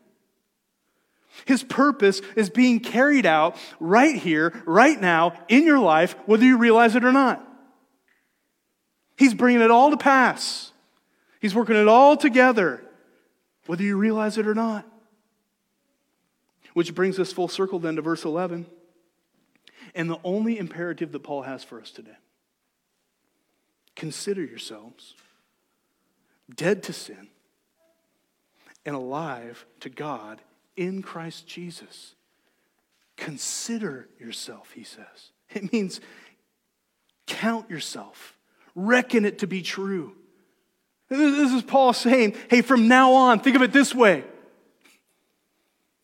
His 1.46 1.64
purpose 1.64 2.22
is 2.36 2.50
being 2.50 2.80
carried 2.80 3.26
out 3.26 3.58
right 3.80 4.16
here, 4.16 4.62
right 4.66 5.00
now, 5.00 5.34
in 5.48 5.66
your 5.66 5.80
life, 5.80 6.16
whether 6.26 6.44
you 6.44 6.58
realize 6.58 6.96
it 6.96 7.06
or 7.06 7.12
not. 7.12 7.44
He's 9.18 9.34
bringing 9.34 9.62
it 9.62 9.72
all 9.72 9.92
to 9.92 9.98
pass. 9.98 10.72
He's 11.40 11.56
working 11.56 11.76
it 11.76 11.88
all 11.88 12.18
together, 12.18 12.84
whether 13.66 13.84
you 13.84 13.98
realize 13.98 14.38
it 14.38 14.48
or 14.48 14.56
not. 14.56 14.86
Which 16.74 16.94
brings 16.94 17.20
us 17.20 17.34
full 17.34 17.48
circle 17.48 17.80
then 17.80 17.96
to 17.96 18.02
verse 18.02 18.24
11. 18.26 18.66
and 19.96 20.10
the 20.10 20.20
only 20.24 20.58
imperative 20.58 21.12
that 21.12 21.24
Paul 21.24 21.42
has 21.42 21.64
for 21.64 21.82
us 21.82 21.92
today. 21.92 22.18
Consider 23.96 24.44
yourselves 24.44 25.16
dead 26.54 26.84
to 26.84 26.94
sin 26.94 27.30
and 28.86 28.96
alive 28.96 29.66
to 29.80 29.90
God 29.90 30.42
in 30.78 31.02
Christ 31.02 31.48
Jesus. 31.48 32.16
Consider 33.18 34.08
yourself, 34.20 34.72
he 34.74 34.84
says. 34.84 35.32
It 35.50 35.74
means 35.74 36.00
count 37.26 37.70
yourself, 37.70 38.38
reckon 38.76 39.26
it 39.26 39.40
to 39.40 39.48
be 39.48 39.62
true. 39.62 40.14
This 41.10 41.54
is 41.54 41.64
Paul 41.64 41.94
saying, 41.94 42.36
hey, 42.50 42.62
from 42.62 42.88
now 42.88 43.14
on, 43.14 43.40
think 43.40 43.56
of 43.56 43.62
it 43.62 43.72
this 43.72 43.96
way. 43.96 44.24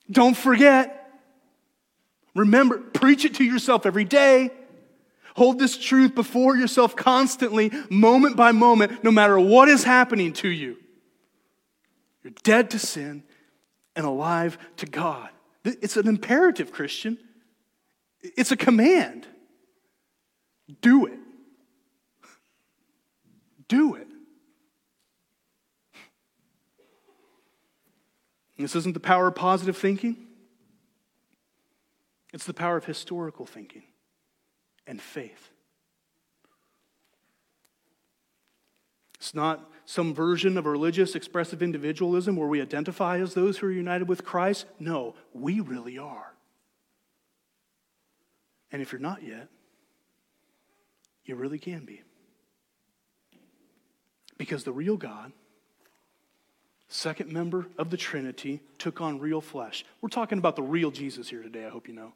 Don't 0.09 0.35
forget. 0.35 0.99
Remember, 2.35 2.77
preach 2.77 3.25
it 3.25 3.35
to 3.35 3.43
yourself 3.43 3.85
every 3.85 4.05
day. 4.05 4.49
Hold 5.35 5.59
this 5.59 5.77
truth 5.77 6.15
before 6.15 6.55
yourself 6.55 6.95
constantly, 6.95 7.71
moment 7.89 8.35
by 8.35 8.51
moment, 8.51 9.03
no 9.03 9.11
matter 9.11 9.39
what 9.39 9.67
is 9.67 9.83
happening 9.83 10.33
to 10.33 10.47
you. 10.47 10.77
You're 12.23 12.33
dead 12.43 12.69
to 12.71 12.79
sin 12.79 13.23
and 13.95 14.05
alive 14.05 14.57
to 14.77 14.85
God. 14.85 15.29
It's 15.63 15.97
an 15.97 16.07
imperative, 16.07 16.71
Christian. 16.71 17.17
It's 18.21 18.51
a 18.51 18.57
command. 18.57 19.27
Do 20.81 21.05
it. 21.05 21.19
Do 23.67 23.95
it. 23.95 24.07
This 28.57 28.75
isn't 28.75 28.93
the 28.93 28.99
power 28.99 29.27
of 29.27 29.35
positive 29.35 29.77
thinking, 29.77 30.15
it's 32.31 32.45
the 32.45 32.53
power 32.53 32.77
of 32.77 32.85
historical 32.85 33.45
thinking 33.45 33.83
and 34.87 35.01
faith. 35.01 35.49
It's 39.15 39.33
not 39.33 39.69
some 39.85 40.13
version 40.13 40.57
of 40.57 40.65
religious 40.65 41.15
expressive 41.15 41.61
individualism 41.61 42.35
where 42.35 42.47
we 42.47 42.61
identify 42.61 43.19
as 43.19 43.33
those 43.33 43.57
who 43.57 43.67
are 43.67 43.71
united 43.71 44.07
with 44.07 44.23
Christ. 44.23 44.65
No, 44.79 45.15
we 45.33 45.59
really 45.59 45.97
are. 45.97 46.33
And 48.71 48.81
if 48.81 48.91
you're 48.91 49.01
not 49.01 49.23
yet, 49.23 49.49
you 51.25 51.35
really 51.35 51.59
can 51.59 51.85
be. 51.85 52.01
Because 54.37 54.63
the 54.63 54.71
real 54.71 54.97
God, 54.97 55.31
second 56.87 57.31
member 57.31 57.67
of 57.77 57.89
the 57.89 57.97
Trinity, 57.97 58.61
took 58.77 58.99
on 58.99 59.19
real 59.19 59.41
flesh. 59.41 59.85
We're 60.01 60.09
talking 60.09 60.37
about 60.37 60.55
the 60.55 60.63
real 60.63 60.91
Jesus 60.91 61.29
here 61.29 61.43
today, 61.43 61.65
I 61.65 61.69
hope 61.69 61.87
you 61.87 61.93
know. 61.93 62.13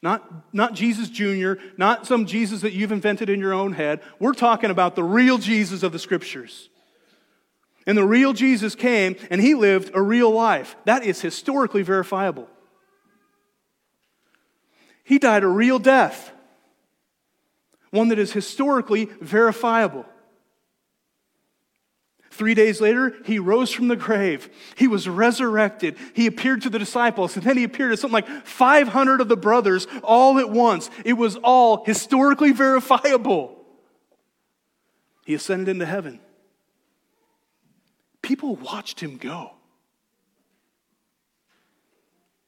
Not, 0.00 0.54
not 0.54 0.74
Jesus 0.74 1.08
Jr., 1.08 1.54
not 1.76 2.06
some 2.06 2.26
Jesus 2.26 2.60
that 2.60 2.72
you've 2.72 2.92
invented 2.92 3.28
in 3.28 3.40
your 3.40 3.52
own 3.52 3.72
head. 3.72 4.00
We're 4.20 4.32
talking 4.32 4.70
about 4.70 4.94
the 4.94 5.02
real 5.02 5.38
Jesus 5.38 5.82
of 5.82 5.92
the 5.92 5.98
scriptures. 5.98 6.68
And 7.86 7.98
the 7.98 8.06
real 8.06 8.32
Jesus 8.32 8.74
came 8.74 9.16
and 9.30 9.40
he 9.40 9.54
lived 9.54 9.90
a 9.94 10.02
real 10.02 10.30
life. 10.30 10.76
That 10.84 11.04
is 11.04 11.20
historically 11.20 11.82
verifiable. 11.82 12.48
He 15.02 15.18
died 15.18 15.42
a 15.42 15.48
real 15.48 15.78
death, 15.78 16.32
one 17.90 18.08
that 18.08 18.18
is 18.18 18.32
historically 18.32 19.06
verifiable. 19.22 20.04
Three 22.38 22.54
days 22.54 22.80
later, 22.80 23.16
he 23.24 23.40
rose 23.40 23.72
from 23.72 23.88
the 23.88 23.96
grave. 23.96 24.48
He 24.76 24.86
was 24.86 25.08
resurrected. 25.08 25.96
He 26.14 26.28
appeared 26.28 26.62
to 26.62 26.70
the 26.70 26.78
disciples, 26.78 27.34
and 27.34 27.44
then 27.44 27.56
he 27.56 27.64
appeared 27.64 27.90
to 27.90 27.96
something 27.96 28.12
like 28.12 28.46
500 28.46 29.20
of 29.20 29.26
the 29.26 29.36
brothers 29.36 29.88
all 30.04 30.38
at 30.38 30.48
once. 30.48 30.88
It 31.04 31.14
was 31.14 31.34
all 31.34 31.84
historically 31.84 32.52
verifiable. 32.52 33.60
He 35.26 35.34
ascended 35.34 35.68
into 35.68 35.84
heaven. 35.84 36.20
People 38.22 38.54
watched 38.54 39.00
him 39.00 39.16
go. 39.16 39.54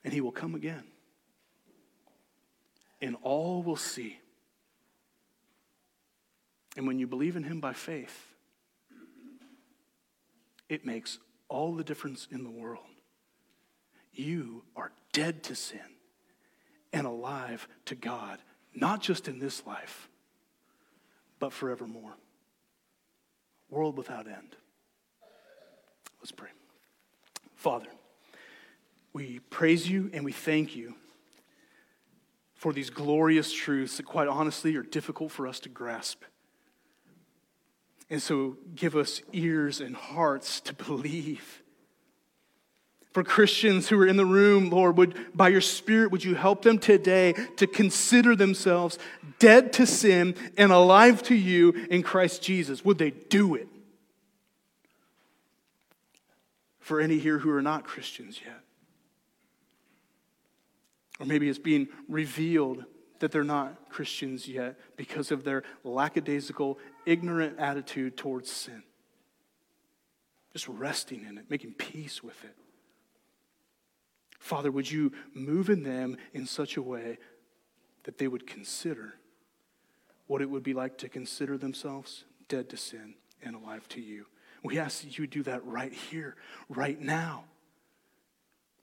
And 0.05 0.13
he 0.13 0.21
will 0.21 0.31
come 0.31 0.55
again. 0.55 0.85
And 3.03 3.17
all 3.23 3.65
will 3.65 3.75
see. 3.75 4.21
And 6.77 6.87
when 6.87 7.01
you 7.01 7.09
believe 7.09 7.35
in 7.35 7.43
him 7.43 7.59
by 7.59 7.73
faith, 7.73 8.30
it 10.71 10.87
makes 10.87 11.19
all 11.49 11.75
the 11.75 11.85
difference 11.85 12.29
in 12.31 12.45
the 12.45 12.51
world. 12.51 12.85
You 14.15 14.63
are 14.77 14.93
dead 15.13 15.43
to 15.45 15.55
sin 15.55 15.81
and 16.93 17.07
alive 17.07 17.69
to 17.87 17.97
God, 17.97 18.39
not 18.75 19.03
just 19.03 19.27
in 19.29 19.41
this 19.41 19.67
life, 19.67 20.09
but 21.41 21.53
forevermore. 21.53 22.15
World 23.69 23.99
without 23.99 24.27
end. 24.27 24.57
Let's 26.21 26.33
pray. 26.33 26.51
Father, 27.57 27.89
we 29.13 29.41
praise 29.51 29.89
you 29.89 30.09
and 30.13 30.25
we 30.25 30.33
thank 30.33 30.77
you 30.77 30.95
for 32.55 32.73
these 32.73 32.91
glorious 32.91 33.53
truths 33.53 33.97
that, 33.97 34.05
quite 34.05 34.29
honestly, 34.29 34.77
are 34.77 34.83
difficult 34.83 35.33
for 35.33 35.49
us 35.49 35.59
to 35.61 35.69
grasp. 35.69 36.23
And 38.11 38.21
so 38.21 38.57
give 38.75 38.97
us 38.97 39.23
ears 39.33 39.81
and 39.81 39.95
hearts 39.95 40.61
to 40.63 40.75
believe. 40.75 41.63
For 43.13 43.25
Christians 43.25 43.89
who 43.89 44.01
are 44.01 44.07
in 44.07 44.17
the 44.17 44.27
room, 44.27 44.71
Lord, 44.71 44.97
would 44.97 45.37
by 45.37 45.49
your 45.49 45.61
Spirit, 45.61 46.13
would 46.13 46.25
you 46.25 46.35
help 46.35 46.63
them 46.63 46.79
today 46.79 47.35
to 47.57 47.67
consider 47.67 48.37
themselves 48.37 48.99
dead 49.39 49.73
to 49.75 49.87
sin 49.87 50.35
and 50.57 50.71
alive 50.71 51.23
to 51.25 51.35
you 51.35 51.71
in 51.91 52.03
Christ 52.03 52.43
Jesus? 52.43 52.85
Would 52.85 52.99
they 52.99 53.11
do 53.11 53.55
it? 53.55 53.69
For 56.79 57.01
any 57.01 57.19
here 57.19 57.39
who 57.39 57.51
are 57.51 57.63
not 57.63 57.85
Christians 57.85 58.41
yet. 58.45 58.61
Or 61.21 61.27
maybe 61.27 61.49
it's 61.49 61.59
being 61.59 61.89
revealed 62.09 62.85
that 63.21 63.31
they're 63.31 63.45
not 63.45 63.91
Christians 63.91 64.49
yet 64.49 64.79
because 64.97 65.31
of 65.31 65.45
their 65.45 65.63
lackadaisical, 65.85 66.79
ignorant 67.07 67.59
attitude 67.59 68.17
towards 68.17 68.51
sin. 68.51 68.83
Just 70.53 70.67
resting 70.69 71.25
in 71.29 71.39
it, 71.39 71.45
making 71.49 71.75
peace 71.75 72.23
with 72.23 72.43
it. 72.45 72.57
Father, 74.39 74.71
would 74.71 74.91
you 74.91 75.13
move 75.33 75.71
in 75.71 75.83
them 75.83 76.17
in 76.33 76.47
such 76.47 76.77
a 76.77 76.83
way 76.83 77.19
that 78.05 78.19
they 78.19 78.27
would 78.27 78.47
consider 78.47 79.15
what 80.27 80.41
it 80.41 80.49
would 80.49 80.63
be 80.63 80.75
like 80.75 80.97
to 80.99 81.09
consider 81.09 81.59
themselves 81.59 82.25
dead 82.49 82.69
to 82.71 82.77
sin 82.77 83.15
and 83.43 83.55
alive 83.55 83.87
to 83.89 84.01
you? 84.01 84.27
We 84.63 84.79
ask 84.79 85.03
that 85.03 85.19
you 85.19 85.27
do 85.27 85.43
that 85.45 85.65
right 85.65 85.93
here, 85.93 86.37
right 86.69 87.01
now. 87.01 87.45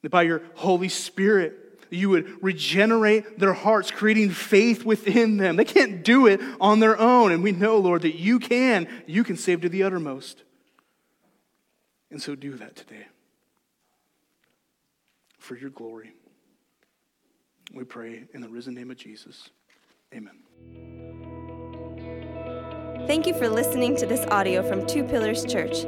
That 0.03 0.09
by 0.09 0.23
your 0.23 0.43
Holy 0.55 0.89
Spirit, 0.89 1.66
you 1.89 2.09
would 2.09 2.43
regenerate 2.43 3.39
their 3.39 3.53
hearts, 3.53 3.91
creating 3.91 4.31
faith 4.31 4.83
within 4.83 5.37
them. 5.37 5.55
They 5.55 5.65
can't 5.65 6.03
do 6.03 6.27
it 6.27 6.41
on 6.59 6.79
their 6.79 6.99
own. 6.99 7.31
And 7.31 7.43
we 7.43 7.51
know, 7.51 7.77
Lord, 7.77 8.01
that 8.01 8.15
you 8.15 8.39
can. 8.39 8.87
You 9.05 9.23
can 9.23 9.37
save 9.37 9.61
to 9.61 9.69
the 9.69 9.83
uttermost. 9.83 10.43
And 12.11 12.21
so 12.21 12.35
do 12.35 12.55
that 12.55 12.75
today 12.75 13.07
for 15.39 15.55
your 15.55 15.69
glory. 15.69 16.11
We 17.73 17.83
pray 17.83 18.23
in 18.33 18.41
the 18.41 18.49
risen 18.49 18.73
name 18.73 18.91
of 18.91 18.97
Jesus. 18.97 19.49
Amen. 20.13 20.37
Thank 23.07 23.27
you 23.27 23.33
for 23.33 23.47
listening 23.47 23.95
to 23.97 24.05
this 24.05 24.25
audio 24.27 24.61
from 24.61 24.85
Two 24.85 25.03
Pillars 25.03 25.45
Church. 25.45 25.85